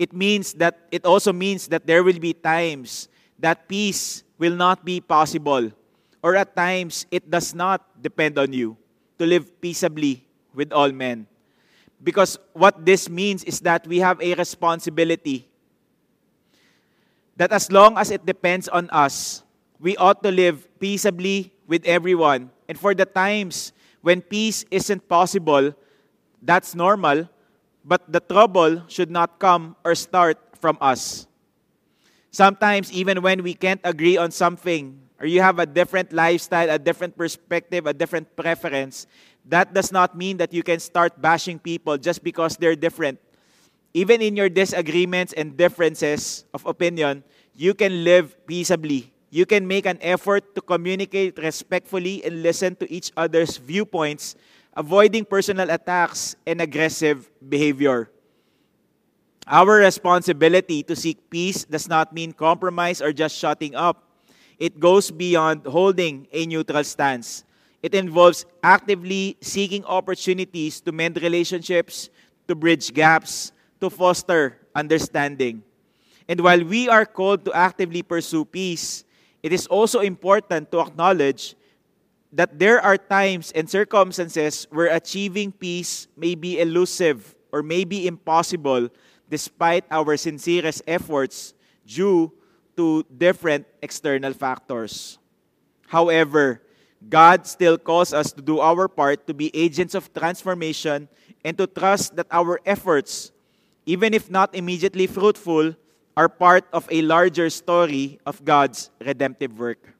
It 0.00 0.12
means 0.12 0.54
that 0.54 0.82
it 0.90 1.06
also 1.06 1.32
means 1.32 1.68
that 1.68 1.86
there 1.86 2.02
will 2.02 2.18
be 2.18 2.34
times 2.34 3.06
that 3.38 3.68
peace 3.68 4.24
will 4.36 4.56
not 4.58 4.84
be 4.84 5.00
possible 5.00 5.70
or 6.24 6.34
at 6.34 6.56
times 6.56 7.06
it 7.12 7.30
does 7.30 7.54
not 7.54 7.86
depend 8.02 8.36
on 8.36 8.52
you 8.52 8.76
to 9.20 9.26
live 9.26 9.60
peaceably 9.60 10.26
with 10.54 10.72
all 10.72 10.90
men. 10.90 11.28
Because 12.02 12.36
what 12.52 12.84
this 12.84 13.08
means 13.08 13.44
is 13.44 13.60
that 13.60 13.86
we 13.86 14.00
have 14.00 14.20
a 14.20 14.34
responsibility 14.34 15.51
that 17.36 17.52
as 17.52 17.70
long 17.72 17.96
as 17.96 18.10
it 18.10 18.26
depends 18.26 18.68
on 18.68 18.90
us, 18.90 19.42
we 19.80 19.96
ought 19.96 20.22
to 20.22 20.30
live 20.30 20.68
peaceably 20.78 21.52
with 21.66 21.84
everyone. 21.84 22.50
And 22.68 22.78
for 22.78 22.94
the 22.94 23.06
times 23.06 23.72
when 24.00 24.20
peace 24.20 24.64
isn't 24.70 25.08
possible, 25.08 25.74
that's 26.42 26.74
normal, 26.74 27.28
but 27.84 28.10
the 28.10 28.20
trouble 28.20 28.82
should 28.88 29.10
not 29.10 29.38
come 29.38 29.76
or 29.84 29.94
start 29.94 30.38
from 30.60 30.78
us. 30.80 31.26
Sometimes, 32.30 32.90
even 32.92 33.20
when 33.20 33.42
we 33.42 33.54
can't 33.54 33.80
agree 33.84 34.16
on 34.16 34.30
something, 34.30 34.98
or 35.20 35.26
you 35.26 35.42
have 35.42 35.58
a 35.58 35.66
different 35.66 36.12
lifestyle, 36.12 36.70
a 36.70 36.78
different 36.78 37.16
perspective, 37.16 37.86
a 37.86 37.92
different 37.92 38.34
preference, 38.34 39.06
that 39.46 39.74
does 39.74 39.92
not 39.92 40.16
mean 40.16 40.36
that 40.38 40.52
you 40.52 40.62
can 40.62 40.80
start 40.80 41.20
bashing 41.20 41.58
people 41.58 41.98
just 41.98 42.24
because 42.24 42.56
they're 42.56 42.76
different. 42.76 43.20
Even 43.94 44.22
in 44.22 44.36
your 44.36 44.48
disagreements 44.48 45.32
and 45.36 45.56
differences 45.56 46.44
of 46.54 46.64
opinion, 46.64 47.24
you 47.54 47.74
can 47.74 48.04
live 48.04 48.34
peaceably. 48.46 49.12
You 49.28 49.44
can 49.44 49.66
make 49.68 49.86
an 49.86 49.98
effort 50.00 50.54
to 50.54 50.60
communicate 50.60 51.38
respectfully 51.38 52.24
and 52.24 52.42
listen 52.42 52.76
to 52.76 52.90
each 52.92 53.12
other's 53.16 53.56
viewpoints, 53.56 54.36
avoiding 54.76 55.24
personal 55.24 55.68
attacks 55.70 56.36
and 56.46 56.60
aggressive 56.60 57.28
behavior. 57.48 58.10
Our 59.46 59.84
responsibility 59.84 60.82
to 60.84 60.96
seek 60.96 61.28
peace 61.28 61.64
does 61.64 61.88
not 61.88 62.12
mean 62.12 62.32
compromise 62.32 63.02
or 63.02 63.12
just 63.12 63.36
shutting 63.36 63.74
up. 63.74 64.04
It 64.58 64.78
goes 64.78 65.10
beyond 65.10 65.66
holding 65.66 66.28
a 66.32 66.46
neutral 66.46 66.84
stance. 66.84 67.44
It 67.82 67.94
involves 67.94 68.46
actively 68.62 69.36
seeking 69.40 69.84
opportunities 69.84 70.80
to 70.82 70.92
mend 70.92 71.20
relationships, 71.20 72.08
to 72.46 72.54
bridge 72.54 72.94
gaps, 72.94 73.50
to 73.82 73.90
foster 73.90 74.62
understanding. 74.74 75.62
And 76.30 76.40
while 76.40 76.62
we 76.62 76.88
are 76.88 77.04
called 77.04 77.44
to 77.44 77.52
actively 77.52 78.02
pursue 78.02 78.46
peace, 78.46 79.02
it 79.42 79.52
is 79.52 79.66
also 79.66 80.00
important 80.00 80.70
to 80.70 80.80
acknowledge 80.80 81.58
that 82.32 82.58
there 82.58 82.80
are 82.80 82.96
times 82.96 83.50
and 83.52 83.68
circumstances 83.68 84.66
where 84.70 84.88
achieving 84.94 85.52
peace 85.52 86.06
may 86.16 86.34
be 86.34 86.60
elusive 86.62 87.34
or 87.50 87.62
may 87.62 87.84
be 87.84 88.06
impossible 88.06 88.88
despite 89.28 89.84
our 89.90 90.16
sincerest 90.16 90.80
efforts 90.86 91.52
due 91.84 92.32
to 92.76 93.04
different 93.18 93.66
external 93.82 94.32
factors. 94.32 95.18
However, 95.88 96.62
God 97.08 97.46
still 97.46 97.76
calls 97.76 98.14
us 98.14 98.32
to 98.32 98.40
do 98.40 98.60
our 98.60 98.88
part 98.88 99.26
to 99.26 99.34
be 99.34 99.50
agents 99.52 99.94
of 99.94 100.12
transformation 100.14 101.08
and 101.44 101.58
to 101.58 101.66
trust 101.66 102.16
that 102.16 102.28
our 102.30 102.60
efforts, 102.64 103.32
even 103.86 104.14
if 104.14 104.30
not 104.30 104.54
immediately 104.54 105.06
fruitful, 105.06 105.74
are 106.16 106.28
part 106.28 106.64
of 106.72 106.86
a 106.90 107.02
larger 107.02 107.48
story 107.48 108.20
of 108.26 108.44
God's 108.44 108.90
redemptive 109.00 109.58
work. 109.58 109.94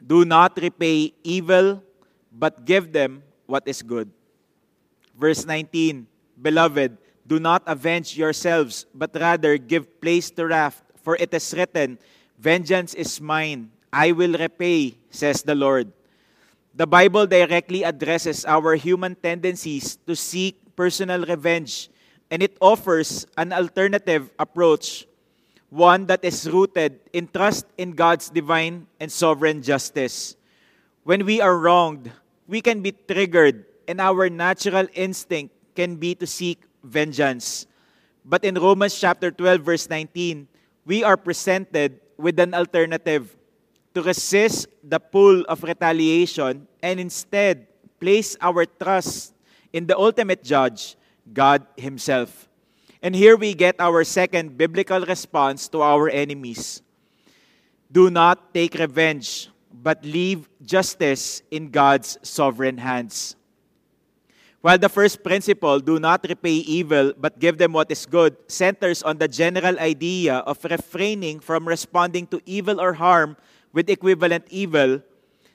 Do 0.00 0.24
not 0.24 0.56
repay 0.56 1.12
evil, 1.22 1.82
but 2.32 2.64
give 2.64 2.92
them 2.92 3.22
what 3.46 3.68
is 3.68 3.82
good. 3.82 4.10
Verse 5.16 5.44
19 5.44 6.06
Beloved, 6.40 6.98
do 7.26 7.38
not 7.38 7.62
avenge 7.66 8.16
yourselves, 8.16 8.86
but 8.92 9.14
rather 9.14 9.56
give 9.56 10.00
place 10.00 10.30
to 10.32 10.46
wrath, 10.46 10.82
for 11.02 11.16
it 11.16 11.32
is 11.32 11.54
written, 11.54 11.98
Vengeance 12.38 12.92
is 12.92 13.20
mine, 13.20 13.70
I 13.92 14.12
will 14.12 14.34
repay, 14.34 14.98
says 15.10 15.42
the 15.42 15.54
Lord. 15.54 15.92
The 16.74 16.86
Bible 16.86 17.26
directly 17.26 17.84
addresses 17.84 18.44
our 18.44 18.74
human 18.74 19.14
tendencies 19.14 19.96
to 20.10 20.16
seek 20.16 20.58
personal 20.74 21.24
revenge, 21.24 21.88
and 22.34 22.42
it 22.42 22.58
offers 22.58 23.30
an 23.38 23.54
alternative 23.54 24.26
approach, 24.42 25.06
one 25.70 26.02
that 26.10 26.18
is 26.26 26.50
rooted 26.50 26.98
in 27.12 27.30
trust 27.30 27.62
in 27.78 27.94
God's 27.94 28.26
divine 28.28 28.90
and 28.98 29.06
sovereign 29.06 29.62
justice. 29.62 30.34
When 31.04 31.24
we 31.24 31.40
are 31.40 31.56
wronged, 31.56 32.10
we 32.48 32.60
can 32.60 32.82
be 32.82 32.90
triggered, 32.90 33.66
and 33.86 34.00
our 34.00 34.28
natural 34.28 34.90
instinct 34.94 35.54
can 35.78 35.94
be 35.94 36.16
to 36.16 36.26
seek 36.26 36.58
vengeance. 36.82 37.70
But 38.24 38.42
in 38.42 38.58
Romans 38.58 38.98
chapter 38.98 39.30
12, 39.30 39.60
verse 39.62 39.88
19, 39.88 40.48
we 40.86 41.04
are 41.04 41.16
presented 41.16 42.00
with 42.18 42.40
an 42.40 42.52
alternative 42.52 43.30
to 43.94 44.02
resist 44.02 44.66
the 44.82 44.98
pull 44.98 45.46
of 45.46 45.62
retaliation 45.62 46.66
and 46.82 46.98
instead 46.98 47.68
place 48.00 48.36
our 48.40 48.66
trust 48.66 49.34
in 49.72 49.86
the 49.86 49.96
ultimate 49.96 50.42
judge, 50.42 50.96
God 51.32 51.66
Himself. 51.76 52.48
And 53.02 53.14
here 53.14 53.36
we 53.36 53.54
get 53.54 53.76
our 53.78 54.04
second 54.04 54.56
biblical 54.56 55.04
response 55.04 55.68
to 55.68 55.82
our 55.82 56.08
enemies 56.08 56.82
Do 57.92 58.10
not 58.10 58.52
take 58.52 58.74
revenge, 58.74 59.48
but 59.70 60.02
leave 60.02 60.48
justice 60.64 61.42
in 61.50 61.70
God's 61.70 62.18
sovereign 62.26 62.78
hands. 62.78 63.36
While 64.64 64.78
the 64.78 64.88
first 64.88 65.22
principle, 65.22 65.78
do 65.78 66.00
not 66.00 66.24
repay 66.26 66.64
evil, 66.64 67.12
but 67.12 67.38
give 67.38 67.58
them 67.58 67.76
what 67.76 67.92
is 67.92 68.06
good, 68.06 68.34
centers 68.48 69.04
on 69.04 69.18
the 69.18 69.28
general 69.28 69.78
idea 69.78 70.40
of 70.48 70.64
refraining 70.64 71.38
from 71.38 71.68
responding 71.68 72.26
to 72.32 72.40
evil 72.46 72.80
or 72.80 72.94
harm 72.94 73.36
with 73.74 73.90
equivalent 73.90 74.46
evil, 74.48 75.02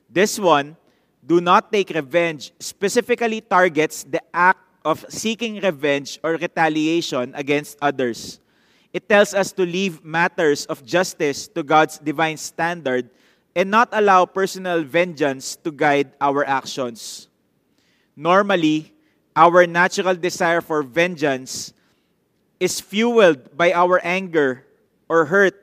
this 0.09 0.37
one, 0.37 0.77
do 1.25 1.41
not 1.41 1.71
take 1.71 1.89
revenge, 1.89 2.53
specifically 2.59 3.41
targets 3.41 4.03
the 4.03 4.21
act 4.33 4.61
of 4.85 5.05
seeking 5.09 5.59
revenge 5.61 6.19
or 6.23 6.37
retaliation 6.37 7.33
against 7.35 7.77
others. 7.81 8.39
It 8.93 9.07
tells 9.07 9.33
us 9.33 9.51
to 9.53 9.65
leave 9.65 10.03
matters 10.03 10.65
of 10.65 10.85
justice 10.85 11.47
to 11.49 11.63
God's 11.63 11.99
divine 11.99 12.37
standard 12.37 13.09
and 13.55 13.69
not 13.69 13.89
allow 13.91 14.25
personal 14.25 14.83
vengeance 14.83 15.55
to 15.57 15.71
guide 15.71 16.13
our 16.21 16.45
actions. 16.45 17.27
Normally, 18.15 18.93
our 19.35 19.67
natural 19.67 20.15
desire 20.15 20.61
for 20.61 20.83
vengeance 20.83 21.73
is 22.59 22.81
fueled 22.81 23.55
by 23.55 23.71
our 23.73 24.01
anger 24.03 24.65
or 25.07 25.25
hurt 25.25 25.55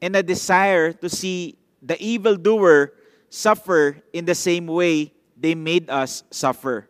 and 0.00 0.16
a 0.16 0.22
desire 0.22 0.92
to 0.92 1.08
see 1.08 1.56
the 1.80 2.00
evildoer 2.02 2.92
suffer 3.30 4.02
in 4.12 4.24
the 4.24 4.34
same 4.34 4.66
way 4.66 5.12
they 5.36 5.54
made 5.54 5.88
us 5.88 6.22
suffer. 6.30 6.88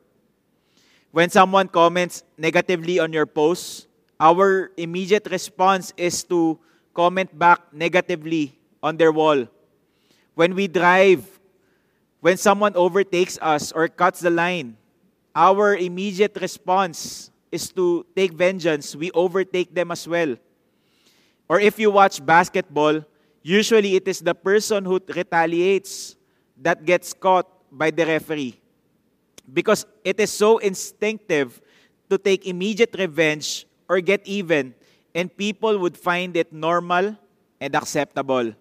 When 1.13 1.29
someone 1.31 1.69
comments 1.69 2.25
negatively 2.37 2.99
on 2.99 3.13
your 3.13 3.27
post, 3.27 3.87
our 4.19 4.73
immediate 4.77 5.29
response 5.31 5.93
is 5.97 6.25
to 6.33 6.59
comment 6.95 7.37
back 7.39 7.73
negatively 7.73 8.59
on 8.83 8.97
their 8.97 9.13
wall. 9.13 9.47
When 10.35 10.55
we 10.55 10.67
drive, 10.67 11.23
when 12.21 12.37
someone 12.37 12.73
overtakes 12.75 13.39
us 13.41 13.71
or 13.73 13.89
cuts 13.89 14.21
the 14.21 14.31
line, 14.31 14.77
our 15.37 15.77
immediate 15.77 16.37
response 16.41 17.31
is 17.53 17.71
to 17.73 18.07
take 18.17 18.33
vengeance. 18.33 18.97
We 18.97 19.11
overtake 19.13 19.75
them 19.75 19.93
as 19.93 20.09
well. 20.09 20.37
Or 21.49 21.61
if 21.61 21.79
you 21.79 21.91
watch 21.91 22.25
basketball, 22.25 23.05
Usually, 23.43 23.99
it 23.99 24.07
is 24.07 24.23
the 24.23 24.35
person 24.35 24.87
who 24.87 25.03
retaliates 25.03 26.15
that 26.63 26.87
gets 26.87 27.13
caught 27.13 27.51
by 27.75 27.91
the 27.91 28.07
referee. 28.07 28.62
Because 29.47 29.87
it 30.05 30.21
is 30.21 30.31
so 30.31 30.59
instinctive 30.59 31.61
to 32.11 32.19
take 32.19 32.47
immediate 32.47 32.95
revenge 32.99 33.67
or 33.89 34.01
get 34.01 34.27
even, 34.27 34.75
and 35.15 35.35
people 35.37 35.79
would 35.79 35.97
find 35.97 36.37
it 36.37 36.53
normal 36.53 37.17
and 37.61 37.75
acceptable. 37.75 38.55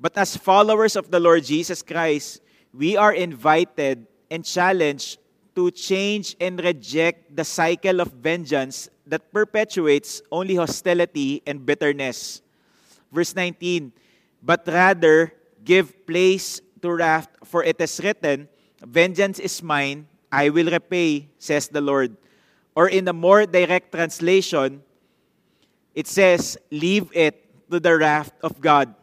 But 0.00 0.16
as 0.18 0.36
followers 0.36 0.96
of 0.96 1.10
the 1.10 1.20
Lord 1.20 1.44
Jesus 1.44 1.82
Christ, 1.82 2.40
we 2.72 2.96
are 2.96 3.12
invited 3.12 4.06
and 4.30 4.44
challenged 4.44 5.18
to 5.54 5.70
change 5.70 6.34
and 6.40 6.58
reject 6.58 7.34
the 7.34 7.44
cycle 7.44 8.00
of 8.00 8.10
vengeance 8.12 8.90
that 9.06 9.32
perpetuates 9.32 10.22
only 10.32 10.56
hostility 10.56 11.42
and 11.46 11.64
bitterness. 11.64 12.42
Verse 13.12 13.34
19, 13.34 13.92
but 14.42 14.66
rather 14.66 15.32
give 15.62 16.06
place 16.06 16.60
to 16.82 16.90
wrath, 16.90 17.28
for 17.44 17.62
it 17.62 17.80
is 17.80 18.00
written, 18.02 18.48
Vengeance 18.84 19.38
is 19.38 19.62
mine, 19.62 20.06
I 20.30 20.48
will 20.48 20.70
repay, 20.70 21.28
says 21.38 21.68
the 21.68 21.80
Lord. 21.80 22.16
Or 22.74 22.88
in 22.88 23.08
a 23.08 23.12
more 23.12 23.46
direct 23.46 23.92
translation, 23.92 24.82
it 25.94 26.06
says, 26.06 26.58
Leave 26.70 27.08
it 27.12 27.40
to 27.70 27.80
the 27.80 27.96
wrath 27.96 28.32
of 28.42 28.60
God. 28.60 28.94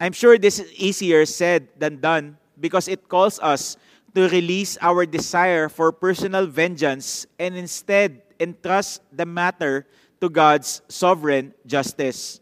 I'm 0.00 0.12
sure 0.12 0.36
this 0.36 0.58
is 0.58 0.72
easier 0.74 1.24
said 1.24 1.68
than 1.78 2.00
done 2.00 2.36
because 2.60 2.88
it 2.88 3.08
calls 3.08 3.38
us 3.40 3.76
to 4.14 4.28
release 4.28 4.76
our 4.80 5.06
desire 5.06 5.68
for 5.68 5.92
personal 5.92 6.46
vengeance 6.46 7.26
and 7.38 7.56
instead 7.56 8.22
entrust 8.40 9.00
the 9.12 9.24
matter 9.24 9.86
to 10.20 10.28
God's 10.28 10.82
sovereign 10.88 11.54
justice. 11.66 12.40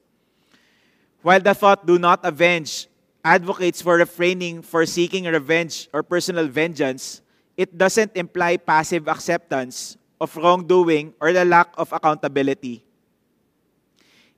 While 1.23 1.41
the 1.41 1.55
thought, 1.55 1.87
do 1.87 1.99
not 1.99 2.21
avenge, 2.23 2.87
advocates 3.25 3.81
for 3.81 3.97
refraining 3.97 4.61
for 4.61 4.85
seeking 4.85 5.25
revenge 5.25 5.89
or 5.93 6.03
personal 6.05 6.47
vengeance, 6.47 7.23
it 7.57 7.77
doesn't 7.77 8.13
imply 8.15 8.57
passive 8.57 9.09
acceptance 9.09 9.97
of 10.21 10.37
wrongdoing 10.37 11.15
or 11.21 11.33
the 11.33 11.45
lack 11.45 11.73
of 11.79 11.91
accountability. 11.93 12.85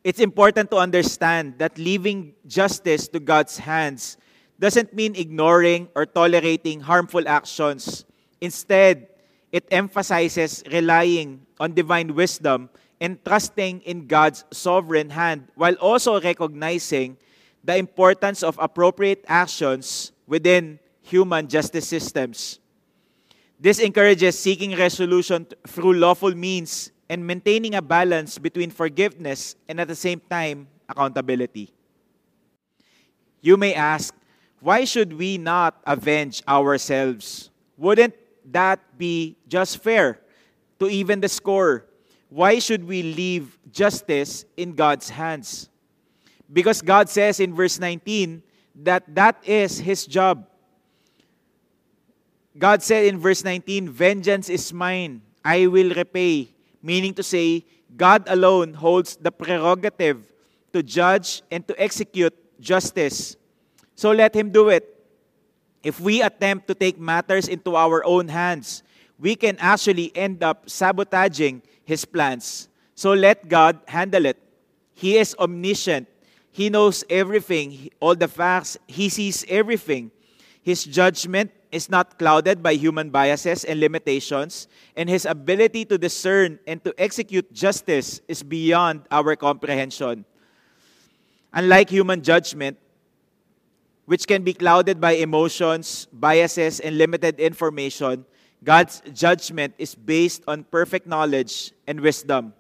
It's 0.05 0.21
important 0.21 0.71
to 0.71 0.79
understand 0.79 1.59
that 1.59 1.79
leaving 1.79 2.33
justice 2.47 3.09
to 3.09 3.19
God's 3.19 3.59
hands 3.59 4.17
doesn't 4.59 4.95
mean 4.95 5.17
ignoring 5.17 5.89
or 5.97 6.07
tolerating 6.07 6.81
harmful 6.81 7.27
actions. 7.29 8.05
Instead, 8.41 9.09
it 9.51 9.67
emphasizes 9.71 10.63
relying 10.71 11.45
on 11.59 11.75
divine 11.75 12.15
wisdom 12.15 12.71
and 13.01 13.19
trusting 13.25 13.81
in 13.83 14.07
God's 14.07 14.45
sovereign 14.53 15.11
hand 15.11 15.49
while 15.57 15.75
also 15.75 16.21
recognizing 16.21 17.19
the 17.67 17.77
importance 17.77 18.45
of 18.45 18.57
appropriate 18.63 19.25
actions 19.27 20.13
within 20.27 20.79
human 21.03 21.49
justice 21.49 21.89
systems. 21.89 22.61
This 23.59 23.81
encourages 23.81 24.39
seeking 24.39 24.79
resolution 24.79 25.47
through 25.67 25.95
lawful 25.95 26.35
means 26.35 26.93
and 27.09 27.27
maintaining 27.27 27.75
a 27.75 27.83
balance 27.83 28.39
between 28.39 28.71
forgiveness 28.71 29.57
and 29.69 29.81
at 29.81 29.89
the 29.89 29.97
same 29.97 30.21
time 30.31 30.69
accountability. 30.89 31.73
You 33.41 33.57
may 33.57 33.75
ask, 33.75 34.15
why 34.61 34.85
should 34.85 35.13
we 35.13 35.37
not 35.37 35.81
avenge 35.87 36.43
ourselves? 36.47 37.51
Wouldn't 37.77 38.15
that 38.53 38.79
be 38.97 39.37
just 39.49 39.83
fair 39.83 40.21
to 40.79 40.89
even 40.89 41.21
the 41.21 41.29
score? 41.29 41.87
Why 42.29 42.61
should 42.61 42.87
we 42.87 43.03
leave 43.03 43.59
justice 43.73 44.45
in 44.57 44.75
God's 44.75 45.11
hands? 45.11 45.69
Because 46.53 46.83
God 46.83 47.09
says 47.09 47.41
in 47.41 47.55
verse 47.55 47.79
19 47.79 48.43
that 48.83 49.03
that 49.15 49.43
is 49.45 49.79
His 49.79 50.07
job. 50.07 50.47
God 52.57 52.83
said 52.83 53.05
in 53.05 53.19
verse 53.19 53.45
19, 53.45 53.89
Vengeance 53.91 54.49
is 54.49 54.73
mine, 54.73 55.23
I 55.45 55.67
will 55.67 55.93
repay. 55.93 56.49
Meaning 56.83 57.15
to 57.15 57.23
say, 57.23 57.65
God 57.97 58.25
alone 58.29 58.75
holds 58.75 59.17
the 59.17 59.31
prerogative 59.31 60.33
to 60.73 60.83
judge 60.83 61.43
and 61.51 61.67
to 61.69 61.75
execute 61.81 62.35
justice. 62.61 63.37
So 63.95 64.13
let 64.13 64.35
Him 64.35 64.51
do 64.51 64.69
it. 64.69 64.85
If 65.83 66.01
we 66.01 66.23
attempt 66.23 66.69
to 66.69 66.75
take 66.75 66.99
matters 66.99 67.49
into 67.49 67.77
our 67.77 68.05
own 68.05 68.29
hands, 68.29 68.83
we 69.19 69.37
can 69.37 69.57
actually 69.59 70.13
end 70.15 70.43
up 70.43 70.69
sabotaging 70.69 71.63
His 71.85 72.05
plans. 72.05 72.69
So 72.95 73.13
let 73.13 73.49
God 73.49 73.81
handle 73.87 74.27
it. 74.27 74.41
He 74.95 75.19
is 75.19 75.37
omniscient. 75.39 76.09
He 76.57 76.71
knows 76.71 77.05
everything, 77.11 77.91
all 78.01 78.17
the 78.17 78.29
facts. 78.29 78.79
He 78.89 79.11
sees 79.11 79.45
everything. 79.47 80.11
His 80.63 80.89
judgment 80.89 81.53
is 81.71 81.91
not 81.91 82.19
clouded 82.19 82.63
by 82.63 82.81
human 82.81 83.11
biases 83.11 83.63
and 83.63 83.79
limitations, 83.79 84.67
and 84.97 85.05
his 85.07 85.27
ability 85.27 85.85
to 85.85 85.99
discern 85.99 86.59
and 86.67 86.83
to 86.83 86.95
execute 86.97 87.53
justice 87.53 88.23
is 88.27 88.43
beyond 88.43 89.05
our 89.11 89.37
comprehension. 89.37 90.25
Unlike 91.53 91.91
human 91.91 92.23
judgment, 92.23 92.79
which 94.07 94.27
can 94.27 94.43
be 94.43 94.55
clouded 94.55 94.99
by 94.99 95.13
emotions, 95.21 96.09
biases, 96.11 96.81
and 96.81 96.97
limited 96.97 97.39
information, 97.39 98.25
God's 98.65 99.03
judgment 99.13 99.75
is 99.77 99.95
based 99.95 100.43
on 100.49 100.65
perfect 100.65 101.07
knowledge 101.07 101.73
and 101.87 102.01
wisdom. 102.01 102.55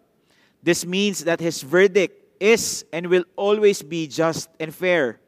This 0.62 0.84
means 0.84 1.24
that 1.24 1.40
his 1.40 1.62
verdict 1.62 2.25
is 2.40 2.84
and 2.92 3.06
will 3.06 3.24
always 3.36 3.82
be 3.82 4.06
just 4.06 4.48
and 4.60 4.74
fair. 4.74 5.20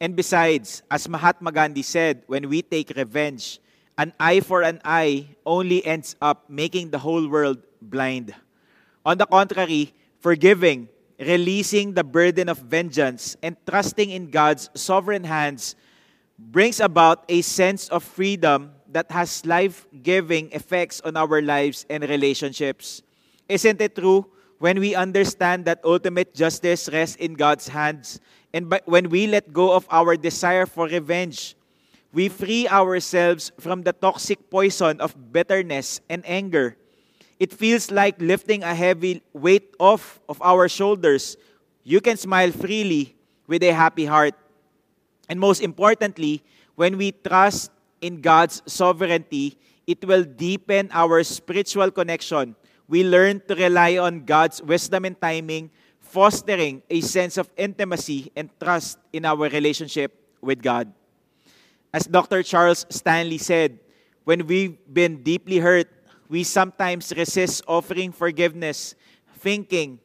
And 0.00 0.14
besides, 0.14 0.82
as 0.90 1.08
Mahatma 1.08 1.52
Gandhi 1.52 1.82
said, 1.82 2.22
when 2.26 2.48
we 2.48 2.60
take 2.62 2.92
revenge, 2.96 3.60
an 3.96 4.12
eye 4.20 4.40
for 4.40 4.62
an 4.62 4.80
eye 4.84 5.36
only 5.46 5.84
ends 5.84 6.16
up 6.20 6.50
making 6.50 6.90
the 6.90 6.98
whole 6.98 7.28
world 7.28 7.62
blind. 7.80 8.34
On 9.04 9.16
the 9.16 9.24
contrary, 9.24 9.94
forgiving, 10.20 10.88
releasing 11.18 11.94
the 11.94 12.04
burden 12.04 12.48
of 12.48 12.58
vengeance, 12.58 13.36
and 13.42 13.56
trusting 13.66 14.10
in 14.10 14.28
God's 14.28 14.68
sovereign 14.74 15.24
hands 15.24 15.76
brings 16.38 16.80
about 16.80 17.24
a 17.28 17.40
sense 17.40 17.88
of 17.88 18.04
freedom 18.04 18.72
that 18.92 19.10
has 19.10 19.46
life 19.46 19.86
giving 20.02 20.52
effects 20.52 21.00
on 21.00 21.16
our 21.16 21.40
lives 21.40 21.86
and 21.88 22.04
relationships. 22.04 23.02
Isn't 23.48 23.80
it 23.80 23.96
true? 23.96 24.26
When 24.58 24.80
we 24.80 24.94
understand 24.94 25.64
that 25.66 25.80
ultimate 25.84 26.34
justice 26.34 26.88
rests 26.92 27.16
in 27.16 27.34
God's 27.34 27.68
hands, 27.68 28.20
and 28.54 28.72
when 28.86 29.10
we 29.10 29.26
let 29.26 29.52
go 29.52 29.72
of 29.72 29.86
our 29.90 30.16
desire 30.16 30.64
for 30.64 30.86
revenge, 30.86 31.56
we 32.12 32.28
free 32.28 32.66
ourselves 32.66 33.52
from 33.60 33.82
the 33.82 33.92
toxic 33.92 34.48
poison 34.48 35.00
of 35.00 35.12
bitterness 35.32 36.00
and 36.08 36.24
anger. 36.24 36.76
It 37.38 37.52
feels 37.52 37.90
like 37.90 38.16
lifting 38.16 38.62
a 38.62 38.74
heavy 38.74 39.20
weight 39.34 39.74
off 39.78 40.20
of 40.28 40.40
our 40.40 40.68
shoulders. 40.68 41.36
You 41.84 42.00
can 42.00 42.16
smile 42.16 42.50
freely 42.50 43.14
with 43.46 43.62
a 43.62 43.72
happy 43.72 44.06
heart. 44.06 44.34
And 45.28 45.38
most 45.38 45.60
importantly, 45.60 46.42
when 46.76 46.96
we 46.96 47.12
trust 47.12 47.70
in 48.00 48.22
God's 48.22 48.62
sovereignty, 48.64 49.58
it 49.86 50.02
will 50.04 50.24
deepen 50.24 50.88
our 50.92 51.22
spiritual 51.24 51.90
connection. 51.90 52.56
We 52.88 53.02
learn 53.02 53.42
to 53.48 53.54
rely 53.54 53.98
on 53.98 54.24
God's 54.24 54.62
wisdom 54.62 55.04
and 55.04 55.20
timing 55.20 55.70
fostering 55.98 56.82
a 56.88 57.00
sense 57.02 57.36
of 57.36 57.50
intimacy 57.56 58.30
and 58.36 58.48
trust 58.60 58.98
in 59.12 59.24
our 59.24 59.36
relationship 59.36 60.14
with 60.40 60.62
God. 60.62 60.92
As 61.92 62.06
Dr. 62.06 62.42
Charles 62.42 62.86
Stanley 62.88 63.38
said, 63.38 63.78
when 64.24 64.46
we've 64.46 64.78
been 64.92 65.22
deeply 65.22 65.58
hurt, 65.58 65.90
we 66.28 66.42
sometimes 66.42 67.12
resist 67.16 67.62
offering 67.66 68.12
forgiveness, 68.12 68.94
thinking 69.38 69.98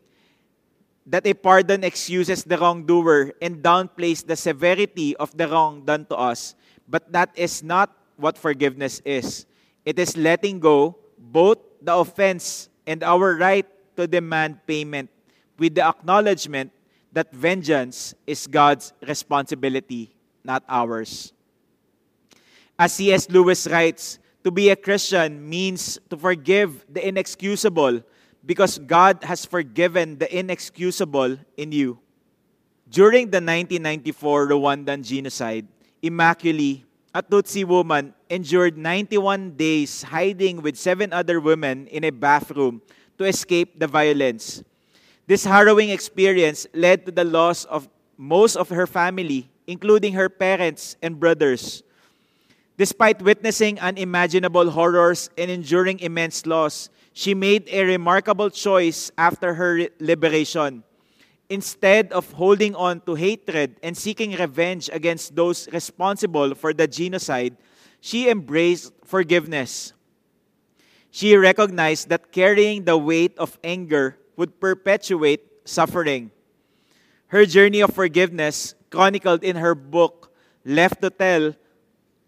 that 1.05 1.25
a 1.25 1.33
pardon 1.33 1.83
excuses 1.83 2.43
the 2.43 2.57
wrongdoer 2.57 3.33
and 3.41 3.63
downplays 3.63 4.25
the 4.25 4.35
severity 4.35 5.15
of 5.17 5.35
the 5.35 5.47
wrong 5.47 5.85
done 5.85 6.05
to 6.05 6.15
us. 6.15 6.55
But 6.87 7.11
that 7.11 7.31
is 7.35 7.63
not 7.63 7.93
what 8.17 8.37
forgiveness 8.37 9.01
is. 9.05 9.45
It 9.85 9.97
is 9.97 10.15
letting 10.15 10.59
go 10.59 10.97
both 11.17 11.57
the 11.81 11.95
offense 11.95 12.69
and 12.91 13.07
our 13.07 13.39
right 13.39 13.63
to 13.95 14.03
demand 14.03 14.59
payment 14.67 15.07
with 15.55 15.75
the 15.79 15.87
acknowledgement 15.87 16.75
that 17.15 17.31
vengeance 17.31 18.13
is 18.27 18.47
God's 18.47 18.91
responsibility, 19.07 20.11
not 20.43 20.63
ours. 20.67 21.31
As 22.77 22.91
C.S. 22.99 23.29
Lewis 23.29 23.63
writes, 23.67 24.19
to 24.43 24.51
be 24.51 24.69
a 24.69 24.75
Christian 24.75 25.47
means 25.47 25.99
to 26.09 26.17
forgive 26.17 26.83
the 26.89 27.07
inexcusable 27.07 28.01
because 28.43 28.79
God 28.79 29.23
has 29.23 29.45
forgiven 29.45 30.17
the 30.17 30.27
inexcusable 30.27 31.37
in 31.55 31.71
you. 31.71 31.99
During 32.89 33.29
the 33.29 33.37
1994 33.37 34.49
Rwandan 34.49 35.05
genocide, 35.05 35.67
Immaculée, 36.03 36.83
a 37.13 37.21
Tutsi 37.21 37.65
woman, 37.65 38.13
endured 38.29 38.77
91 38.77 39.55
days 39.59 40.03
hiding 40.03 40.61
with 40.61 40.77
seven 40.77 41.11
other 41.11 41.39
women 41.39 41.87
in 41.87 42.03
a 42.03 42.09
bathroom 42.09 42.81
to 43.17 43.25
escape 43.25 43.79
the 43.79 43.87
violence. 43.87 44.63
This 45.27 45.43
harrowing 45.43 45.89
experience 45.89 46.67
led 46.73 47.05
to 47.05 47.11
the 47.11 47.23
loss 47.23 47.65
of 47.65 47.87
most 48.17 48.55
of 48.55 48.69
her 48.69 48.87
family, 48.87 49.49
including 49.67 50.13
her 50.13 50.29
parents 50.29 50.95
and 51.01 51.19
brothers. 51.19 51.83
Despite 52.77 53.21
witnessing 53.21 53.79
unimaginable 53.79 54.71
horrors 54.71 55.29
and 55.37 55.51
enduring 55.51 55.99
immense 55.99 56.45
loss, 56.45 56.89
she 57.13 57.33
made 57.33 57.67
a 57.69 57.83
remarkable 57.83 58.49
choice 58.49 59.11
after 59.17 59.53
her 59.53 59.87
liberation. 59.99 60.83
Instead 61.51 62.13
of 62.13 62.31
holding 62.31 62.73
on 62.79 63.01
to 63.01 63.13
hatred 63.13 63.75
and 63.83 63.91
seeking 63.91 64.31
revenge 64.39 64.89
against 64.93 65.35
those 65.35 65.67
responsible 65.75 66.55
for 66.55 66.71
the 66.71 66.87
genocide, 66.87 67.57
she 67.99 68.29
embraced 68.29 68.93
forgiveness. 69.03 69.91
She 71.11 71.35
recognized 71.35 72.07
that 72.07 72.31
carrying 72.31 72.85
the 72.85 72.97
weight 72.97 73.37
of 73.37 73.59
anger 73.65 74.17
would 74.37 74.61
perpetuate 74.61 75.43
suffering. 75.67 76.31
Her 77.27 77.45
journey 77.45 77.81
of 77.81 77.91
forgiveness, 77.91 78.73
chronicled 78.89 79.43
in 79.43 79.57
her 79.57 79.75
book, 79.75 80.31
Left 80.63 81.01
to 81.01 81.09
Tell, 81.09 81.53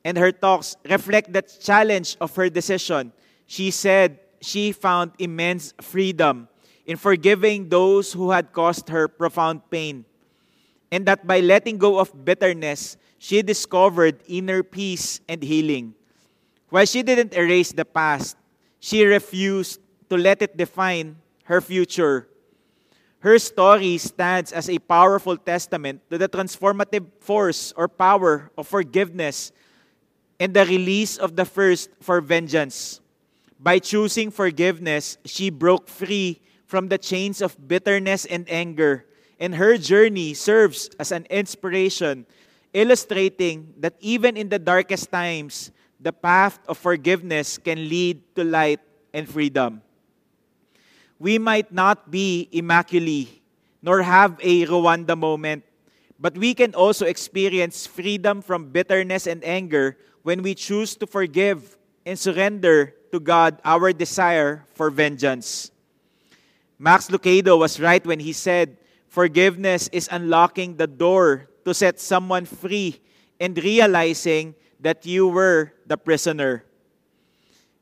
and 0.03 0.17
her 0.17 0.33
talks 0.33 0.75
reflect 0.83 1.31
the 1.31 1.43
challenge 1.43 2.17
of 2.19 2.35
her 2.35 2.49
decision. 2.49 3.13
She 3.47 3.71
said 3.71 4.19
she 4.41 4.73
found 4.73 5.13
immense 5.17 5.73
freedom 5.79 6.49
in 6.85 6.97
forgiving 6.97 7.69
those 7.69 8.13
who 8.13 8.31
had 8.31 8.51
caused 8.51 8.89
her 8.89 9.07
profound 9.07 9.61
pain, 9.69 10.05
and 10.91 11.05
that 11.05 11.25
by 11.25 11.39
letting 11.39 11.77
go 11.77 11.99
of 11.99 12.25
bitterness, 12.25 12.97
she 13.17 13.41
discovered 13.41 14.19
inner 14.27 14.63
peace 14.63 15.21
and 15.27 15.41
healing. 15.41 15.95
While 16.69 16.85
she 16.85 17.03
didn't 17.03 17.33
erase 17.33 17.71
the 17.71 17.85
past, 17.85 18.35
she 18.79 19.05
refused 19.05 19.79
to 20.09 20.17
let 20.17 20.41
it 20.41 20.57
define 20.57 21.15
her 21.45 21.61
future. 21.61 22.27
Her 23.19 23.39
story 23.39 23.97
stands 23.97 24.51
as 24.51 24.69
a 24.69 24.79
powerful 24.79 25.37
testament 25.37 26.01
to 26.09 26.17
the 26.17 26.27
transformative 26.27 27.07
force 27.19 27.71
or 27.77 27.87
power 27.87 28.51
of 28.57 28.67
forgiveness 28.67 29.53
and 30.39 30.53
the 30.53 30.65
release 30.65 31.15
of 31.15 31.37
the 31.37 31.45
first 31.45 31.89
for 32.01 32.19
vengeance. 32.19 32.99
By 33.57 33.79
choosing 33.79 34.29
forgiveness, 34.29 35.17
she 35.23 35.49
broke 35.49 35.87
free 35.87 36.41
from 36.73 36.89
the 36.89 36.97
chains 36.97 37.37
of 37.37 37.53
bitterness 37.69 38.25
and 38.25 38.49
anger, 38.49 39.05
and 39.37 39.53
her 39.53 39.77
journey 39.77 40.33
serves 40.33 40.89
as 40.97 41.13
an 41.13 41.21
inspiration, 41.29 42.25
illustrating 42.73 43.69
that 43.77 43.93
even 44.01 44.33
in 44.33 44.49
the 44.49 44.57
darkest 44.57 45.13
times, 45.13 45.69
the 46.01 46.09
path 46.09 46.57
of 46.65 46.73
forgiveness 46.81 47.61
can 47.61 47.77
lead 47.77 48.25
to 48.33 48.43
light 48.43 48.81
and 49.13 49.29
freedom. 49.29 49.85
We 51.19 51.37
might 51.37 51.69
not 51.69 52.09
be 52.09 52.49
immaculate 52.51 53.29
nor 53.83 54.01
have 54.01 54.39
a 54.41 54.65
Rwanda 54.65 55.13
moment, 55.13 55.61
but 56.17 56.35
we 56.35 56.55
can 56.55 56.73
also 56.73 57.05
experience 57.05 57.85
freedom 57.85 58.41
from 58.41 58.73
bitterness 58.73 59.27
and 59.27 59.45
anger 59.45 59.95
when 60.23 60.41
we 60.41 60.55
choose 60.55 60.95
to 60.95 61.05
forgive 61.05 61.77
and 62.03 62.17
surrender 62.17 62.95
to 63.11 63.19
God 63.19 63.61
our 63.63 63.93
desire 63.93 64.65
for 64.73 64.89
vengeance. 64.89 65.69
Max 66.79 67.07
Lucado 67.07 67.57
was 67.57 67.79
right 67.79 68.05
when 68.05 68.19
he 68.19 68.33
said, 68.33 68.77
Forgiveness 69.07 69.89
is 69.93 70.09
unlocking 70.11 70.75
the 70.75 70.87
door 70.87 71.47
to 71.65 71.73
set 71.73 71.99
someone 71.99 72.45
free 72.45 72.99
and 73.39 73.57
realizing 73.61 74.55
that 74.79 75.05
you 75.05 75.27
were 75.27 75.73
the 75.85 75.97
prisoner. 75.97 76.65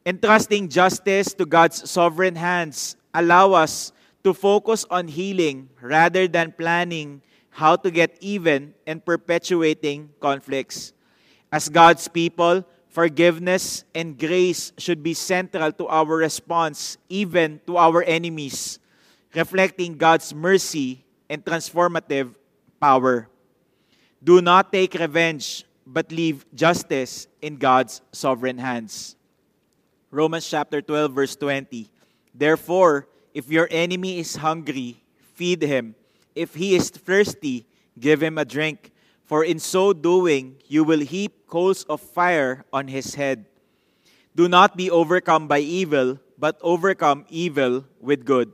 Entrusting 0.05 0.67
justice 0.67 1.33
to 1.33 1.45
God's 1.45 1.89
sovereign 1.89 2.35
hands 2.35 2.97
allow 3.13 3.53
us 3.53 3.91
to 4.23 4.33
focus 4.33 4.85
on 4.89 5.07
healing 5.07 5.69
rather 5.79 6.27
than 6.27 6.51
planning 6.51 7.21
how 7.51 7.75
to 7.75 7.91
get 7.91 8.17
even 8.19 8.73
and 8.85 9.03
perpetuating 9.03 10.09
conflicts. 10.19 10.93
As 11.51 11.69
God's 11.69 12.07
people, 12.07 12.65
forgiveness 12.87 13.83
and 13.95 14.17
grace 14.17 14.73
should 14.77 15.03
be 15.03 15.13
central 15.13 15.71
to 15.71 15.87
our 15.87 16.15
response, 16.15 16.97
even 17.09 17.61
to 17.67 17.77
our 17.77 18.03
enemies, 18.03 18.79
reflecting 19.33 19.97
God's 19.97 20.33
mercy 20.33 21.03
and 21.29 21.43
transformative 21.43 22.35
power. 22.79 23.27
Do 24.23 24.41
not 24.41 24.71
take 24.71 24.93
revenge, 24.93 25.65
but 25.85 26.11
leave 26.11 26.45
justice 26.53 27.27
in 27.41 27.57
God's 27.57 28.01
sovereign 28.11 28.57
hands. 28.57 29.15
Romans 30.11 30.47
chapter 30.47 30.81
12, 30.81 31.11
verse 31.13 31.35
20. 31.35 31.89
Therefore, 32.35 33.07
if 33.33 33.49
your 33.49 33.67
enemy 33.71 34.19
is 34.19 34.35
hungry, 34.35 35.01
feed 35.33 35.63
him. 35.63 35.95
If 36.35 36.55
he 36.55 36.75
is 36.75 36.89
thirsty, 36.89 37.65
give 37.99 38.21
him 38.21 38.37
a 38.37 38.45
drink. 38.45 38.91
For 39.23 39.43
in 39.43 39.59
so 39.59 39.93
doing, 39.93 40.57
you 40.67 40.83
will 40.83 40.99
heap 40.99 41.47
coals 41.47 41.83
of 41.85 42.01
fire 42.01 42.65
on 42.73 42.87
his 42.87 43.15
head. 43.15 43.45
Do 44.35 44.47
not 44.47 44.75
be 44.75 44.91
overcome 44.91 45.47
by 45.47 45.59
evil, 45.59 46.19
but 46.37 46.59
overcome 46.61 47.25
evil 47.29 47.85
with 47.99 48.25
good. 48.25 48.51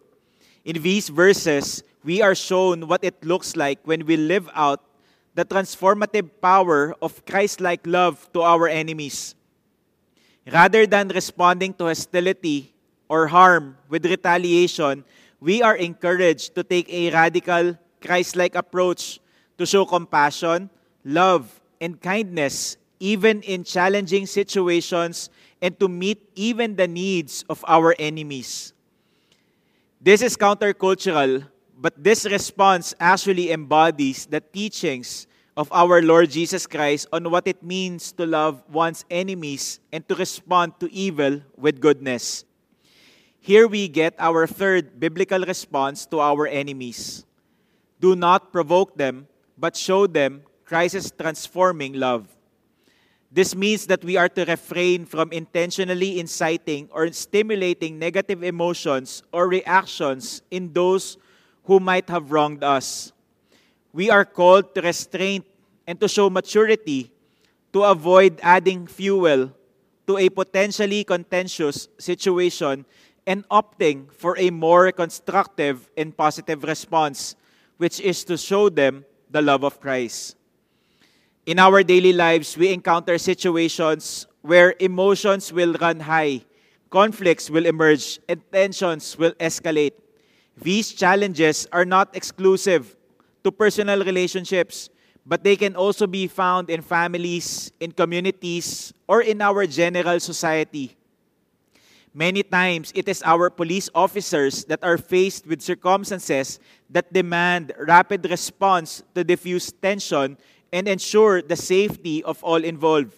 In 0.68 0.84
these 0.84 1.08
verses, 1.08 1.80
we 2.04 2.20
are 2.20 2.36
shown 2.36 2.92
what 2.92 3.00
it 3.00 3.24
looks 3.24 3.56
like 3.56 3.80
when 3.88 4.04
we 4.04 4.20
live 4.20 4.52
out 4.52 4.84
the 5.32 5.48
transformative 5.48 6.28
power 6.44 6.92
of 7.00 7.24
Christ 7.24 7.64
like 7.64 7.88
love 7.88 8.28
to 8.36 8.44
our 8.44 8.68
enemies. 8.68 9.32
Rather 10.44 10.84
than 10.84 11.08
responding 11.08 11.72
to 11.80 11.88
hostility 11.88 12.76
or 13.08 13.32
harm 13.32 13.78
with 13.88 14.04
retaliation, 14.04 15.08
we 15.40 15.64
are 15.64 15.80
encouraged 15.80 16.54
to 16.56 16.68
take 16.68 16.92
a 16.92 17.16
radical 17.16 17.80
Christ 18.04 18.36
like 18.36 18.56
approach 18.56 19.22
to 19.58 19.66
show 19.66 19.86
compassion, 19.86 20.70
love, 21.06 21.48
and 21.80 21.96
kindness 22.02 22.76
even 23.00 23.40
in 23.44 23.64
challenging 23.64 24.26
situations 24.26 25.30
and 25.62 25.80
to 25.80 25.88
meet 25.88 26.20
even 26.36 26.76
the 26.76 26.90
needs 26.90 27.46
of 27.48 27.64
our 27.70 27.96
enemies. 27.98 28.74
This 30.08 30.24
is 30.24 30.40
countercultural, 30.40 31.44
but 31.76 31.92
this 32.00 32.24
response 32.24 32.96
actually 32.96 33.52
embodies 33.52 34.24
the 34.24 34.40
teachings 34.40 35.28
of 35.60 35.68
our 35.76 36.00
Lord 36.00 36.32
Jesus 36.32 36.64
Christ 36.64 37.12
on 37.12 37.28
what 37.28 37.44
it 37.44 37.60
means 37.60 38.16
to 38.16 38.24
love 38.24 38.64
one's 38.72 39.04
enemies 39.12 39.84
and 39.92 40.08
to 40.08 40.16
respond 40.16 40.80
to 40.80 40.88
evil 40.96 41.44
with 41.60 41.84
goodness. 41.84 42.48
Here 43.44 43.68
we 43.68 43.92
get 43.92 44.16
our 44.18 44.48
third 44.48 44.98
biblical 44.98 45.44
response 45.44 46.06
to 46.16 46.24
our 46.24 46.48
enemies. 46.48 47.28
Do 48.00 48.16
not 48.16 48.54
provoke 48.54 48.96
them, 48.96 49.28
but 49.60 49.76
show 49.76 50.08
them 50.08 50.48
Christ's 50.64 51.12
transforming 51.12 52.00
love. 52.00 52.32
This 53.32 53.56
means 53.56 53.88
that 53.88 54.04
we 54.04 54.16
are 54.16 54.30
to 54.30 54.46
refrain 54.46 55.06
from 55.06 55.32
intentionally 55.32 56.20
inciting 56.20 56.88
or 56.92 57.12
stimulating 57.12 58.00
negative 58.00 58.44
emotions 58.44 59.22
or 59.34 59.48
reactions 59.48 60.42
in 60.50 60.72
those 60.72 61.18
who 61.66 61.80
might 61.80 62.10
have 62.10 62.32
wronged 62.32 62.64
us. 62.64 63.12
We 63.92 64.10
are 64.10 64.24
called 64.24 64.74
to 64.76 64.82
restraint 64.82 65.46
and 65.86 66.00
to 66.00 66.08
show 66.08 66.30
maturity 66.30 67.12
to 67.74 67.84
avoid 67.84 68.40
adding 68.42 68.88
fuel 68.88 69.52
to 70.08 70.18
a 70.18 70.30
potentially 70.30 71.04
contentious 71.04 71.90
situation 72.00 72.86
and 73.28 73.44
opting 73.50 74.08
for 74.14 74.40
a 74.40 74.50
more 74.50 74.90
constructive 74.94 75.92
and 75.98 76.16
positive 76.16 76.64
response, 76.64 77.36
which 77.76 78.00
is 78.00 78.24
to 78.24 78.38
show 78.38 78.70
them 78.70 79.04
the 79.30 79.42
love 79.42 79.66
of 79.66 79.82
Christ. 79.82 80.37
In 81.48 81.64
our 81.64 81.80
daily 81.82 82.12
lives, 82.12 82.60
we 82.60 82.76
encounter 82.76 83.18
situations 83.18 84.28
where 84.42 84.76
emotions 84.84 85.48
will 85.54 85.72
run 85.80 86.04
high, 86.04 86.44
conflicts 86.92 87.50
will 87.50 87.66
emerge, 87.66 88.20
and 88.28 88.44
tensions 88.52 89.18
will 89.18 89.32
escalate. 89.40 89.96
These 90.60 90.92
challenges 90.92 91.66
are 91.72 91.86
not 91.86 92.12
exclusive 92.12 92.98
to 93.46 93.52
personal 93.52 94.04
relationships, 94.04 94.90
but 95.26 95.46
they 95.46 95.56
can 95.56 95.78
also 95.78 96.06
be 96.06 96.28
found 96.28 96.70
in 96.70 96.82
families, 96.82 97.72
in 97.80 97.94
communities, 97.94 98.92
or 99.08 99.22
in 99.22 99.40
our 99.40 99.66
general 99.68 100.20
society. 100.20 100.98
Many 102.14 102.44
times, 102.44 102.92
it 102.94 103.08
is 103.08 103.24
our 103.24 103.50
police 103.50 103.90
officers 103.96 104.66
that 104.66 104.84
are 104.84 104.98
faced 104.98 105.48
with 105.48 105.62
circumstances 105.62 106.60
that 106.90 107.14
demand 107.14 107.72
rapid 107.80 108.30
response 108.30 109.02
to 109.16 109.24
diffuse 109.24 109.72
tension 109.72 110.36
and 110.72 110.88
ensure 110.88 111.42
the 111.42 111.56
safety 111.56 112.24
of 112.24 112.44
all 112.44 112.64
involved. 112.64 113.14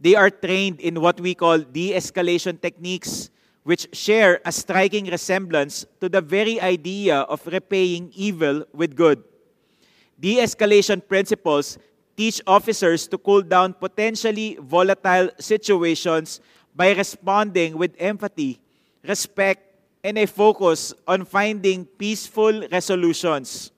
They 0.00 0.14
are 0.14 0.30
trained 0.30 0.80
in 0.80 1.00
what 1.00 1.20
we 1.20 1.34
call 1.34 1.58
de 1.58 1.92
escalation 1.92 2.60
techniques, 2.60 3.30
which 3.64 3.88
share 3.92 4.40
a 4.44 4.52
striking 4.52 5.06
resemblance 5.06 5.86
to 6.00 6.08
the 6.08 6.20
very 6.20 6.60
idea 6.60 7.20
of 7.26 7.46
repaying 7.46 8.12
evil 8.14 8.64
with 8.72 8.94
good. 8.94 9.22
De 10.20 10.36
escalation 10.36 11.00
principles 11.06 11.78
teach 12.16 12.40
officers 12.46 13.06
to 13.08 13.18
cool 13.18 13.42
down 13.42 13.74
potentially 13.74 14.56
volatile 14.60 15.28
situations 15.38 16.40
by 16.74 16.92
responding 16.92 17.76
with 17.76 17.94
empathy, 17.98 18.60
respect, 19.02 19.76
and 20.04 20.18
a 20.18 20.26
focus 20.26 20.94
on 21.08 21.24
finding 21.24 21.84
peaceful 21.84 22.66
resolutions. 22.70 23.72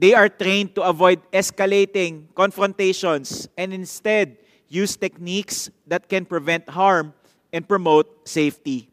They 0.00 0.16
are 0.16 0.32
trained 0.32 0.72
to 0.80 0.82
avoid 0.88 1.20
escalating 1.28 2.32
confrontations 2.32 3.52
and 3.52 3.68
instead 3.68 4.40
use 4.64 4.96
techniques 4.96 5.68
that 5.86 6.08
can 6.08 6.24
prevent 6.24 6.64
harm 6.72 7.12
and 7.52 7.68
promote 7.68 8.08
safety. 8.24 8.88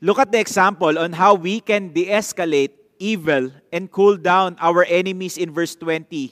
Look 0.00 0.20
at 0.20 0.30
the 0.30 0.38
example 0.38 1.02
on 1.02 1.10
how 1.18 1.34
we 1.34 1.58
can 1.58 1.90
de 1.90 2.06
escalate 2.06 2.78
evil 3.02 3.50
and 3.74 3.90
cool 3.90 4.14
down 4.14 4.54
our 4.62 4.86
enemies 4.86 5.34
in 5.34 5.50
verse 5.50 5.74
20. 5.74 6.30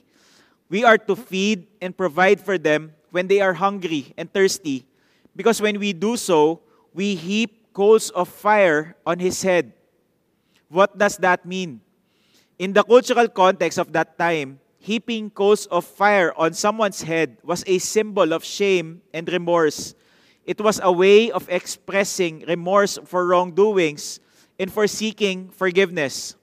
We 0.70 0.84
are 0.84 0.98
to 1.10 1.16
feed 1.16 1.66
and 1.82 1.90
provide 1.90 2.38
for 2.38 2.54
them 2.56 2.94
when 3.10 3.26
they 3.26 3.40
are 3.40 3.54
hungry 3.54 4.14
and 4.14 4.32
thirsty 4.32 4.86
because 5.34 5.60
when 5.60 5.80
we 5.80 5.92
do 5.92 6.14
so, 6.16 6.62
we 6.94 7.16
heap 7.16 7.74
coals 7.74 8.10
of 8.10 8.28
fire 8.28 8.94
on 9.04 9.18
his 9.18 9.42
head. 9.42 9.72
What 10.68 10.94
does 10.94 11.16
that 11.18 11.42
mean? 11.44 11.82
In 12.61 12.77
the 12.77 12.85
cultural 12.85 13.25
context 13.33 13.81
of 13.81 13.88
that 13.96 14.20
time, 14.20 14.61
heaping 14.77 15.33
coals 15.33 15.64
of 15.73 15.81
fire 15.81 16.37
on 16.37 16.53
someone's 16.53 17.01
head 17.01 17.38
was 17.42 17.64
a 17.66 17.81
symbol 17.81 18.35
of 18.37 18.44
shame 18.44 19.01
and 19.16 19.25
remorse. 19.33 19.94
It 20.44 20.61
was 20.61 20.79
a 20.85 20.92
way 20.92 21.31
of 21.31 21.49
expressing 21.49 22.44
remorse 22.44 22.99
for 23.09 23.25
wrongdoings 23.25 24.20
and 24.59 24.70
for 24.70 24.87
seeking 24.87 25.49
forgiveness. 25.49 26.37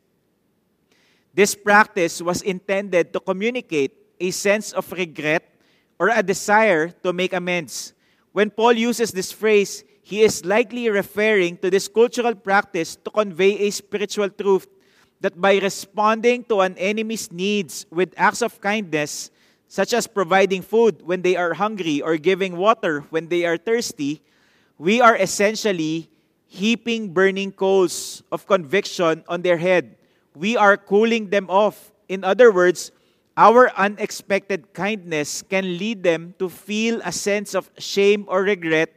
This 1.36 1.54
practice 1.54 2.20
was 2.20 2.42
intended 2.42 3.14
to 3.14 3.20
communicate 3.20 3.94
a 4.20 4.32
sense 4.32 4.74
of 4.74 4.92
regret 4.92 5.46
or 6.00 6.10
a 6.10 6.24
desire 6.24 6.90
to 7.06 7.14
make 7.14 7.34
amends. 7.34 7.94
When 8.32 8.50
Paul 8.50 8.74
uses 8.74 9.12
this 9.12 9.32
phrase, 9.32 9.84
he 10.02 10.24
is 10.24 10.44
likely 10.44 10.90
referring 10.90 11.58
to 11.58 11.70
this 11.70 11.88
cultural 11.88 12.34
practice 12.34 12.96
to 13.06 13.12
convey 13.12 13.68
a 13.68 13.70
spiritual 13.70 14.32
truth 14.32 14.66
that 15.22 15.40
by 15.40 15.58
responding 15.58 16.44
to 16.46 16.62
an 16.62 16.78
enemy's 16.78 17.32
needs 17.32 17.86
with 17.90 18.14
acts 18.18 18.42
of 18.42 18.62
kindness, 18.62 19.32
such 19.68 19.94
as 19.94 20.08
providing 20.08 20.62
food 20.62 21.02
when 21.04 21.22
they 21.22 21.36
are 21.36 21.54
hungry 21.54 22.02
or 22.02 22.18
giving 22.18 22.56
water 22.56 23.02
when 23.10 23.28
they 23.28 23.46
are 23.46 23.58
thirsty, 23.58 24.22
we 24.78 25.02
are 25.02 25.16
essentially 25.16 26.10
heaping 26.48 27.14
burning 27.14 27.52
coals 27.52 28.24
of 28.32 28.48
conviction 28.48 29.24
on 29.28 29.42
their 29.42 29.58
head 29.58 29.98
we 30.38 30.56
are 30.56 30.78
cooling 30.78 31.34
them 31.34 31.50
off. 31.50 31.92
In 32.08 32.24
other 32.24 32.54
words, 32.54 32.92
our 33.36 33.74
unexpected 33.74 34.74
kindness 34.74 35.42
can 35.42 35.78
lead 35.78 36.04
them 36.04 36.38
to 36.38 36.48
feel 36.48 37.02
a 37.04 37.12
sense 37.12 37.56
of 37.58 37.70
shame 37.78 38.26
or 38.30 38.44
regret 38.44 38.94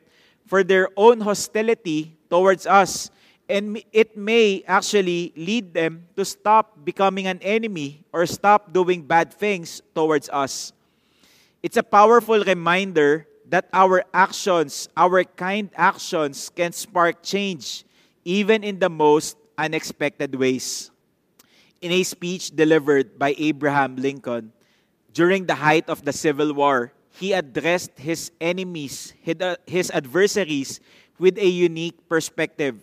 for 0.46 0.62
their 0.62 0.88
own 0.96 1.20
hostility 1.20 2.16
towards 2.28 2.66
us. 2.66 3.10
And 3.50 3.82
it 3.90 4.14
may 4.14 4.62
actually 4.62 5.34
lead 5.34 5.74
them 5.74 6.06
to 6.14 6.24
stop 6.24 6.78
becoming 6.86 7.26
an 7.26 7.42
enemy 7.42 8.06
or 8.14 8.22
stop 8.26 8.72
doing 8.72 9.02
bad 9.02 9.34
things 9.34 9.82
towards 9.90 10.30
us. 10.30 10.72
It's 11.62 11.76
a 11.76 11.82
powerful 11.82 12.38
reminder 12.46 13.26
that 13.50 13.66
our 13.74 14.06
actions, 14.14 14.88
our 14.96 15.24
kind 15.24 15.68
actions, 15.74 16.48
can 16.54 16.70
spark 16.70 17.26
change 17.26 17.82
even 18.24 18.62
in 18.62 18.78
the 18.78 18.88
most 18.88 19.34
unexpected 19.58 20.30
ways 20.38 20.90
in 21.80 21.92
a 21.92 22.02
speech 22.02 22.52
delivered 22.52 23.18
by 23.18 23.34
Abraham 23.38 23.96
Lincoln 23.96 24.52
during 25.12 25.46
the 25.46 25.56
height 25.56 25.88
of 25.88 26.04
the 26.04 26.12
Civil 26.12 26.52
War, 26.52 26.92
he 27.10 27.32
addressed 27.32 27.98
his 27.98 28.30
enemies, 28.40 29.12
his 29.20 29.90
uh, 29.90 29.96
adversaries, 29.96 30.80
with 31.18 31.36
a 31.36 31.46
unique 31.46 32.08
perspective. 32.08 32.80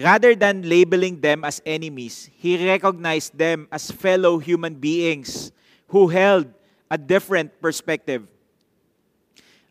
Rather 0.00 0.34
than 0.34 0.64
labeling 0.64 1.20
them 1.20 1.44
as 1.44 1.60
enemies, 1.68 2.32
he 2.32 2.56
recognized 2.56 3.36
them 3.36 3.68
as 3.70 3.90
fellow 3.92 4.38
human 4.38 4.74
beings 4.74 5.52
who 5.92 6.08
held 6.08 6.48
a 6.90 6.96
different 6.96 7.52
perspective. 7.60 8.24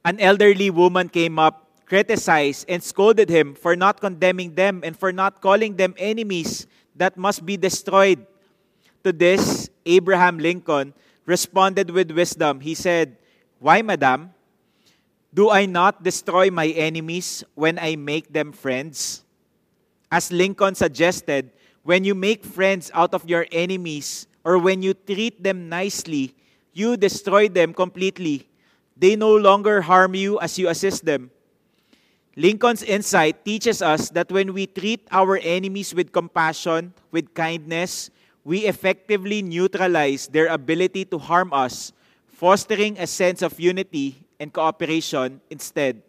An 0.05 0.19
elderly 0.19 0.69
woman 0.69 1.09
came 1.09 1.39
up, 1.39 1.65
criticized, 1.85 2.69
and 2.69 2.83
scolded 2.83 3.27
him 3.27 3.55
for 3.55 3.75
not 3.75 3.99
condemning 3.99 4.53
them 4.53 4.81
and 4.85 4.93
for 4.93 5.11
not 5.11 5.41
calling 5.41 5.75
them 5.75 5.95
enemies 5.97 6.67
that 6.95 7.17
must 7.17 7.45
be 7.45 7.57
destroyed. 7.57 8.21
To 9.03 9.11
this, 9.11 9.69
Abraham 9.85 10.37
Lincoln 10.37 10.93
responded 11.25 11.89
with 11.89 12.11
wisdom. 12.11 12.59
He 12.59 12.75
said, 12.75 13.17
Why, 13.57 13.81
madam? 13.81 14.37
Do 15.33 15.49
I 15.49 15.65
not 15.65 16.03
destroy 16.03 16.51
my 16.51 16.67
enemies 16.67 17.43
when 17.55 17.79
I 17.79 17.95
make 17.95 18.31
them 18.31 18.51
friends? 18.51 19.23
As 20.11 20.31
Lincoln 20.31 20.73
suggested, 20.73 21.51
when 21.83 22.03
you 22.03 22.15
make 22.15 22.43
friends 22.43 22.89
out 22.93 23.13
of 23.13 23.29
your 23.29 23.45
enemies 23.51 24.27
or 24.43 24.57
when 24.57 24.81
you 24.81 24.93
treat 24.93 25.41
them 25.41 25.69
nicely, 25.69 26.33
you 26.73 26.97
destroy 26.97 27.47
them 27.47 27.73
completely. 27.73 28.49
They 28.97 29.15
no 29.15 29.35
longer 29.35 29.81
harm 29.81 30.15
you 30.15 30.39
as 30.39 30.57
you 30.57 30.67
assist 30.69 31.05
them. 31.05 31.31
Lincoln's 32.35 32.83
insight 32.83 33.43
teaches 33.43 33.81
us 33.81 34.09
that 34.11 34.31
when 34.31 34.53
we 34.53 34.65
treat 34.65 35.07
our 35.11 35.37
enemies 35.37 35.93
with 35.93 36.11
compassion, 36.11 36.93
with 37.11 37.33
kindness, 37.33 38.09
we 38.43 38.65
effectively 38.65 39.41
neutralize 39.41 40.27
their 40.27 40.47
ability 40.47 41.05
to 41.05 41.17
harm 41.17 41.51
us, 41.53 41.91
fostering 42.27 42.97
a 42.97 43.05
sense 43.05 43.41
of 43.41 43.59
unity 43.59 44.23
and 44.39 44.53
cooperation 44.53 45.41
instead. 45.49 46.01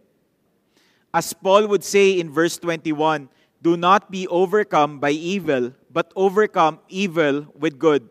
As 1.13 1.33
Paul 1.33 1.67
would 1.67 1.83
say 1.83 2.21
in 2.21 2.31
verse 2.31 2.57
21, 2.59 3.29
do 3.62 3.77
not 3.77 4.11
be 4.11 4.27
overcome 4.29 4.99
by 4.99 5.11
evil, 5.11 5.73
but 5.90 6.12
overcome 6.16 6.81
evil 6.88 7.46
with 7.59 7.79
good. 7.79 8.09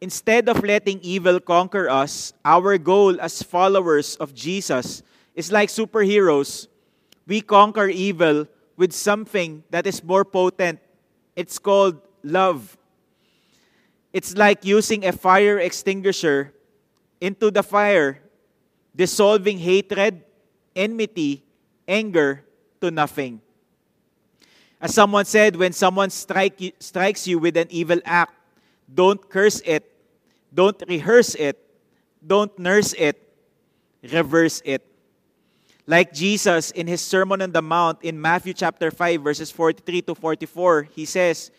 Instead 0.00 0.48
of 0.48 0.64
letting 0.64 1.00
evil 1.00 1.40
conquer 1.40 1.88
us, 1.88 2.32
our 2.44 2.76
goal 2.78 3.20
as 3.20 3.42
followers 3.42 4.16
of 4.16 4.34
Jesus 4.34 5.02
is 5.34 5.52
like 5.52 5.68
superheroes. 5.68 6.66
We 7.26 7.40
conquer 7.40 7.88
evil 7.88 8.48
with 8.76 8.92
something 8.92 9.62
that 9.70 9.86
is 9.86 10.02
more 10.02 10.24
potent. 10.24 10.80
It's 11.36 11.58
called 11.58 12.02
love. 12.24 12.76
It's 14.12 14.36
like 14.36 14.64
using 14.64 15.06
a 15.06 15.12
fire 15.12 15.58
extinguisher 15.58 16.52
into 17.20 17.50
the 17.50 17.62
fire, 17.62 18.18
dissolving 18.94 19.58
hatred, 19.58 20.22
enmity, 20.74 21.44
anger 21.86 22.44
to 22.80 22.90
nothing. 22.90 23.41
As 24.82 24.92
someone 24.92 25.24
said, 25.24 25.54
when 25.54 25.72
someone 25.72 26.10
strike 26.10 26.60
you, 26.60 26.72
strikes 26.80 27.28
you 27.28 27.38
with 27.38 27.56
an 27.56 27.68
evil 27.70 28.00
act, 28.04 28.34
don't 28.92 29.22
curse 29.30 29.62
it, 29.64 29.86
don't 30.52 30.74
rehearse 30.88 31.36
it, 31.36 31.56
don't 32.26 32.50
nurse 32.58 32.92
it, 32.94 33.14
reverse 34.02 34.60
it. 34.64 34.82
Like 35.86 36.12
Jesus 36.12 36.72
in 36.72 36.88
his 36.88 37.00
Sermon 37.00 37.42
on 37.42 37.52
the 37.52 37.62
Mount 37.62 38.02
in 38.02 38.20
Matthew 38.20 38.54
chapter 38.54 38.90
5, 38.90 39.22
verses 39.22 39.52
43 39.52 40.02
to 40.02 40.14
44, 40.16 40.82
he 40.90 41.04
says, 41.04 41.52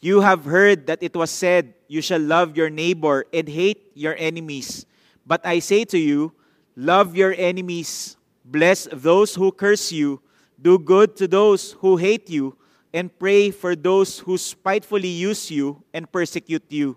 You 0.00 0.20
have 0.20 0.44
heard 0.44 0.86
that 0.86 1.02
it 1.02 1.16
was 1.16 1.30
said, 1.30 1.72
You 1.88 2.02
shall 2.02 2.20
love 2.20 2.58
your 2.58 2.68
neighbor 2.68 3.24
and 3.32 3.48
hate 3.48 3.90
your 3.94 4.14
enemies. 4.18 4.84
But 5.26 5.44
I 5.46 5.60
say 5.60 5.84
to 5.86 5.98
you, 5.98 6.32
Love 6.76 7.16
your 7.16 7.34
enemies, 7.36 8.16
bless 8.44 8.86
those 8.92 9.34
who 9.34 9.50
curse 9.50 9.92
you, 9.92 10.20
do 10.60 10.78
good 10.78 11.16
to 11.16 11.26
those 11.26 11.72
who 11.80 11.96
hate 11.96 12.28
you, 12.28 12.56
and 12.92 13.10
pray 13.18 13.50
for 13.50 13.76
those 13.76 14.18
who 14.18 14.36
spitefully 14.36 15.08
use 15.08 15.50
you 15.50 15.82
and 15.94 16.10
persecute 16.10 16.64
you. 16.68 16.96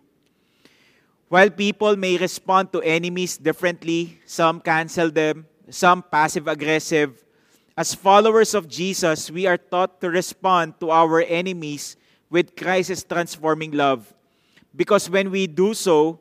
While 1.29 1.49
people 1.49 1.95
may 1.95 2.17
respond 2.17 2.71
to 2.73 2.81
enemies 2.81 3.37
differently, 3.37 4.19
some 4.25 4.59
cancel 4.59 5.09
them, 5.09 5.45
some 5.69 6.03
passive 6.03 6.47
aggressive, 6.47 7.23
as 7.75 7.95
followers 7.95 8.53
of 8.53 8.67
Jesus, 8.67 9.31
we 9.31 9.47
are 9.47 9.57
taught 9.57 9.99
to 10.01 10.09
respond 10.09 10.79
to 10.79 10.91
our 10.91 11.21
enemies 11.21 11.97
with 12.29 12.55
Christ's 12.55 13.03
transforming 13.03 13.71
love. 13.71 14.13
Because 14.75 15.09
when 15.09 15.31
we 15.31 15.47
do 15.47 15.73
so, 15.73 16.19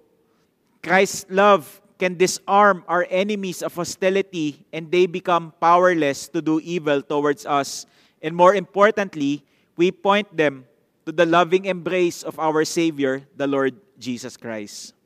Christ's 0.83 1.27
love 1.29 1.82
can 2.03 2.19
disarm 2.19 2.83
our 2.91 3.07
enemies 3.15 3.63
of 3.63 3.79
hostility 3.79 4.67
and 4.75 4.91
they 4.91 5.07
become 5.07 5.55
powerless 5.63 6.27
to 6.27 6.43
do 6.43 6.59
evil 6.59 6.99
towards 6.99 7.47
us. 7.47 7.87
And 8.19 8.35
more 8.35 8.59
importantly, 8.59 9.47
we 9.79 9.95
point 9.95 10.27
them 10.35 10.67
to 11.07 11.15
the 11.15 11.23
loving 11.23 11.71
embrace 11.71 12.27
of 12.27 12.43
our 12.43 12.67
Savior, 12.67 13.23
the 13.39 13.47
Lord 13.47 13.79
Jesus 14.03 14.35
Christ. 14.35 14.99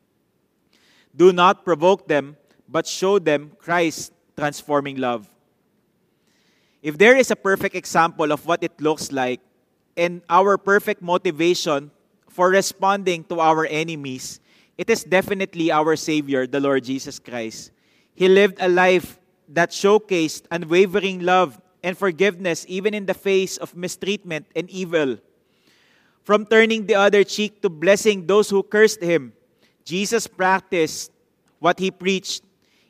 Do 1.13 1.37
not 1.37 1.69
provoke 1.69 2.09
them, 2.09 2.41
but 2.65 2.89
show 2.89 3.21
them 3.21 3.53
Christ's 3.61 4.09
transforming 4.33 4.97
love. 4.97 5.29
If 6.81 6.97
there 6.97 7.17
is 7.17 7.31
a 7.31 7.37
perfect 7.37 7.77
example 7.77 8.33
of 8.33 8.49
what 8.49 8.65
it 8.65 8.73
looks 8.81 9.13
like 9.13 9.45
and 10.01 10.25
our 10.33 10.57
perfect 10.57 11.03
motivation 11.03 11.91
for 12.33 12.49
responding 12.49 13.25
to 13.29 13.41
our 13.41 13.69
enemies, 13.69 14.41
it 14.79 14.91
is 14.91 15.05
definitely 15.05 15.71
our 15.71 15.97
Savior, 15.97 16.47
the 16.47 16.61
Lord 16.61 16.85
Jesus 16.85 17.19
Christ. 17.19 17.71
He 18.15 18.29
lived 18.29 18.57
a 18.61 18.69
life 18.69 19.19
that 19.49 19.71
showcased 19.71 20.45
unwavering 20.51 21.21
love 21.21 21.61
and 21.83 21.97
forgiveness 21.97 22.65
even 22.69 22.95
in 22.95 23.07
the 23.07 23.15
face 23.15 23.57
of 23.57 23.77
mistreatment 23.77 24.47
and 24.55 24.69
evil. 24.71 25.19
From 26.25 26.45
turning 26.47 26.87
the 26.87 26.97
other 26.97 27.23
cheek 27.23 27.63
to 27.63 27.69
blessing 27.69 28.27
those 28.27 28.51
who 28.51 28.63
cursed 28.63 29.01
him, 29.01 29.33
Jesus 29.85 30.27
practiced 30.27 31.13
what 31.59 31.79
he 31.79 31.91
preached. 31.91 32.43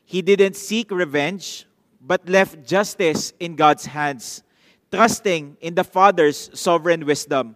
He 0.05 0.21
didn't 0.21 0.55
seek 0.55 0.89
revenge, 0.89 1.67
but 2.01 2.27
left 2.27 2.65
justice 2.65 3.33
in 3.39 3.55
God's 3.55 3.85
hands 3.85 4.43
trusting 4.91 5.57
in 5.61 5.75
the 5.75 5.83
Father's 5.83 6.49
sovereign 6.53 7.05
wisdom. 7.05 7.55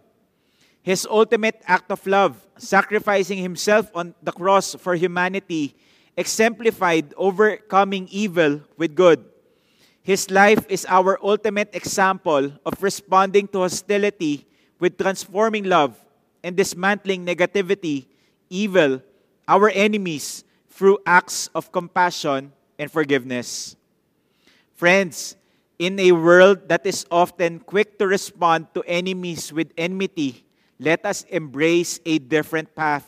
His 0.82 1.06
ultimate 1.06 1.62
act 1.66 1.90
of 1.90 2.04
love, 2.06 2.42
sacrificing 2.58 3.38
himself 3.38 3.90
on 3.94 4.14
the 4.22 4.32
cross 4.32 4.74
for 4.74 4.94
humanity, 4.94 5.74
exemplified 6.16 7.14
overcoming 7.16 8.08
evil 8.10 8.60
with 8.76 8.94
good. 8.94 9.24
His 10.02 10.28
life 10.30 10.66
is 10.68 10.84
our 10.90 11.18
ultimate 11.22 11.70
example 11.72 12.50
of 12.66 12.82
responding 12.82 13.46
to 13.54 13.62
hostility 13.62 14.44
with 14.82 14.98
transforming 14.98 15.64
love 15.70 15.94
and 16.42 16.56
dismantling 16.56 17.24
negativity, 17.24 18.06
evil, 18.50 19.00
our 19.46 19.70
enemies 19.70 20.42
through 20.68 20.98
acts 21.06 21.48
of 21.54 21.70
compassion 21.70 22.52
and 22.76 22.90
forgiveness. 22.90 23.76
Friends, 24.74 25.36
in 25.78 26.00
a 26.00 26.10
world 26.10 26.68
that 26.68 26.84
is 26.84 27.06
often 27.10 27.60
quick 27.60 27.98
to 27.98 28.06
respond 28.06 28.66
to 28.74 28.82
enemies 28.82 29.52
with 29.52 29.70
enmity, 29.78 30.44
let 30.82 31.06
us 31.06 31.22
embrace 31.30 32.00
a 32.04 32.18
different 32.18 32.74
path, 32.74 33.06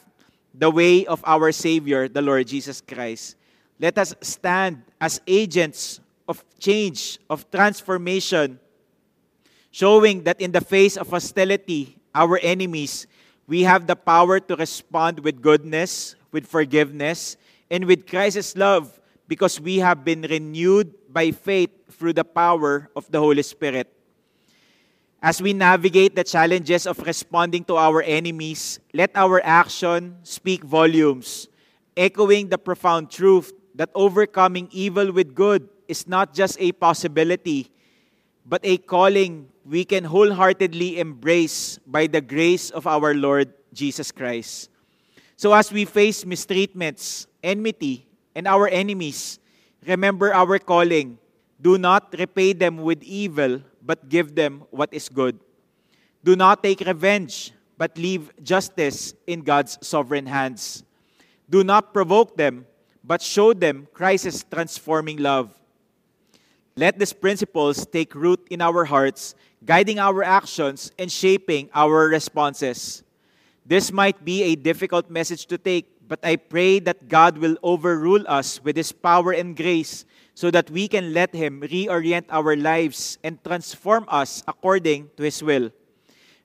the 0.54 0.70
way 0.70 1.04
of 1.06 1.22
our 1.26 1.50
Savior, 1.50 2.06
the 2.06 2.22
Lord 2.22 2.46
Jesus 2.46 2.80
Christ. 2.80 3.34
Let 3.80 3.98
us 3.98 4.14
stand 4.22 4.82
as 5.00 5.20
agents 5.26 5.98
of 6.28 6.44
change, 6.60 7.18
of 7.28 7.50
transformation, 7.50 8.60
showing 9.72 10.22
that 10.22 10.40
in 10.40 10.52
the 10.52 10.60
face 10.60 10.96
of 10.96 11.10
hostility, 11.10 11.98
our 12.14 12.38
enemies, 12.38 13.08
we 13.48 13.62
have 13.62 13.88
the 13.88 13.96
power 13.96 14.38
to 14.38 14.54
respond 14.54 15.18
with 15.20 15.42
goodness, 15.42 16.14
with 16.30 16.46
forgiveness, 16.46 17.36
and 17.70 17.84
with 17.84 18.06
Christ's 18.06 18.56
love 18.56 19.00
because 19.26 19.60
we 19.60 19.78
have 19.78 20.04
been 20.04 20.22
renewed 20.22 20.94
by 21.12 21.32
faith 21.32 21.70
through 21.90 22.12
the 22.12 22.24
power 22.24 22.88
of 22.94 23.10
the 23.10 23.18
Holy 23.18 23.42
Spirit. 23.42 23.90
As 25.24 25.40
we 25.40 25.56
navigate 25.56 26.12
the 26.12 26.22
challenges 26.22 26.84
of 26.84 27.00
responding 27.00 27.64
to 27.72 27.80
our 27.80 28.04
enemies, 28.04 28.76
let 28.92 29.08
our 29.16 29.40
action 29.40 30.20
speak 30.20 30.60
volumes, 30.60 31.48
echoing 31.96 32.52
the 32.52 32.60
profound 32.60 33.08
truth 33.08 33.48
that 33.72 33.88
overcoming 33.96 34.68
evil 34.68 35.08
with 35.16 35.32
good 35.32 35.64
is 35.88 36.04
not 36.04 36.36
just 36.36 36.60
a 36.60 36.76
possibility, 36.76 37.72
but 38.44 38.60
a 38.68 38.76
calling 38.76 39.48
we 39.64 39.88
can 39.88 40.04
wholeheartedly 40.04 41.00
embrace 41.00 41.80
by 41.88 42.04
the 42.06 42.20
grace 42.20 42.68
of 42.68 42.86
our 42.86 43.16
Lord 43.16 43.48
Jesus 43.72 44.12
Christ. 44.12 44.68
So, 45.40 45.56
as 45.56 45.72
we 45.72 45.88
face 45.88 46.28
mistreatments, 46.28 47.24
enmity, 47.42 48.04
and 48.36 48.46
our 48.46 48.68
enemies, 48.68 49.40
remember 49.88 50.34
our 50.36 50.58
calling. 50.58 51.16
Do 51.56 51.78
not 51.78 52.12
repay 52.12 52.52
them 52.52 52.84
with 52.84 53.02
evil, 53.02 53.64
but 53.84 54.08
give 54.08 54.34
them 54.34 54.64
what 54.70 54.92
is 54.92 55.08
good. 55.08 55.38
Do 56.24 56.34
not 56.34 56.62
take 56.62 56.80
revenge, 56.80 57.52
but 57.76 57.98
leave 57.98 58.32
justice 58.42 59.14
in 59.26 59.42
God's 59.42 59.78
sovereign 59.86 60.26
hands. 60.26 60.82
Do 61.50 61.62
not 61.62 61.92
provoke 61.92 62.36
them, 62.36 62.66
but 63.04 63.20
show 63.20 63.52
them 63.52 63.86
Christ's 63.92 64.44
transforming 64.50 65.18
love. 65.18 65.52
Let 66.76 66.98
these 66.98 67.12
principles 67.12 67.86
take 67.86 68.14
root 68.14 68.40
in 68.50 68.60
our 68.60 68.84
hearts, 68.84 69.34
guiding 69.64 69.98
our 69.98 70.24
actions 70.24 70.90
and 70.98 71.12
shaping 71.12 71.68
our 71.74 72.08
responses. 72.08 73.04
This 73.66 73.92
might 73.92 74.24
be 74.24 74.42
a 74.42 74.56
difficult 74.56 75.10
message 75.10 75.46
to 75.46 75.58
take, 75.58 75.86
but 76.08 76.18
I 76.24 76.36
pray 76.36 76.80
that 76.80 77.08
God 77.08 77.38
will 77.38 77.56
overrule 77.62 78.24
us 78.26 78.64
with 78.64 78.76
His 78.76 78.92
power 78.92 79.32
and 79.32 79.56
grace 79.56 80.04
so 80.34 80.50
that 80.50 80.68
we 80.70 80.86
can 80.86 81.14
let 81.14 81.32
Him 81.32 81.62
reorient 81.62 82.26
our 82.28 82.54
lives 82.56 83.18
and 83.22 83.42
transform 83.42 84.04
us 84.08 84.42
according 84.46 85.10
to 85.16 85.22
His 85.22 85.42
will. 85.42 85.70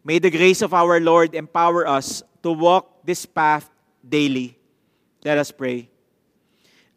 May 0.05 0.19
the 0.19 0.31
grace 0.31 0.61
of 0.61 0.73
our 0.73 1.01
Lord 1.01 1.35
empower 1.35 1.85
us 1.85 2.23
to 2.43 2.53
walk 2.53 3.03
this 3.03 3.25
path 3.25 3.69
daily. 4.07 4.57
Let 5.25 5.37
us 5.37 5.51
pray. 5.51 5.89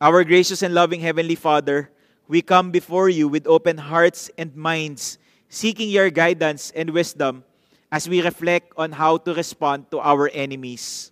Our 0.00 0.22
gracious 0.22 0.62
and 0.62 0.74
loving 0.74 1.00
Heavenly 1.00 1.34
Father, 1.34 1.90
we 2.28 2.42
come 2.42 2.70
before 2.70 3.08
you 3.08 3.26
with 3.26 3.46
open 3.46 3.78
hearts 3.78 4.30
and 4.36 4.54
minds, 4.54 5.18
seeking 5.48 5.88
your 5.88 6.10
guidance 6.10 6.70
and 6.76 6.90
wisdom 6.90 7.44
as 7.90 8.08
we 8.08 8.22
reflect 8.22 8.72
on 8.76 8.92
how 8.92 9.16
to 9.16 9.34
respond 9.34 9.90
to 9.90 10.00
our 10.00 10.28
enemies. 10.30 11.10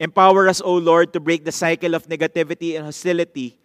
Empower 0.00 0.48
us, 0.48 0.60
O 0.64 0.74
Lord, 0.76 1.12
to 1.12 1.20
break 1.20 1.44
the 1.44 1.52
cycle 1.52 1.94
of 1.94 2.08
negativity 2.08 2.74
and 2.76 2.84
hostility. 2.84 3.59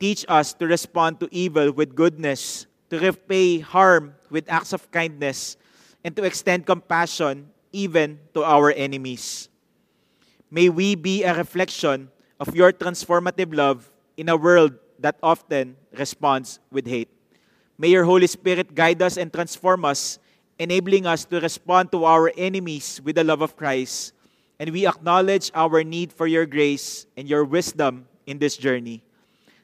Teach 0.00 0.24
us 0.28 0.56
to 0.56 0.66
respond 0.66 1.20
to 1.20 1.28
evil 1.30 1.70
with 1.70 1.94
goodness, 1.94 2.64
to 2.88 2.98
repay 2.98 3.60
harm 3.60 4.16
with 4.32 4.48
acts 4.48 4.72
of 4.72 4.90
kindness, 4.90 5.60
and 6.02 6.16
to 6.16 6.24
extend 6.24 6.64
compassion 6.64 7.52
even 7.70 8.18
to 8.32 8.42
our 8.42 8.72
enemies. 8.72 9.52
May 10.50 10.68
we 10.72 10.96
be 10.96 11.22
a 11.22 11.36
reflection 11.36 12.08
of 12.40 12.56
your 12.56 12.72
transformative 12.72 13.54
love 13.54 13.86
in 14.16 14.28
a 14.28 14.36
world 14.36 14.72
that 14.98 15.20
often 15.22 15.76
responds 15.92 16.58
with 16.72 16.86
hate. 16.88 17.12
May 17.76 17.88
your 17.88 18.04
Holy 18.04 18.26
Spirit 18.26 18.74
guide 18.74 19.00
us 19.02 19.16
and 19.16 19.32
transform 19.32 19.84
us, 19.84 20.18
enabling 20.58 21.06
us 21.06 21.24
to 21.26 21.40
respond 21.40 21.92
to 21.92 22.04
our 22.04 22.32
enemies 22.36 23.00
with 23.04 23.16
the 23.16 23.24
love 23.24 23.42
of 23.42 23.56
Christ. 23.56 24.12
And 24.58 24.72
we 24.72 24.86
acknowledge 24.86 25.50
our 25.54 25.84
need 25.84 26.12
for 26.12 26.26
your 26.26 26.44
grace 26.44 27.06
and 27.16 27.28
your 27.28 27.44
wisdom 27.44 28.08
in 28.26 28.38
this 28.38 28.56
journey. 28.56 29.04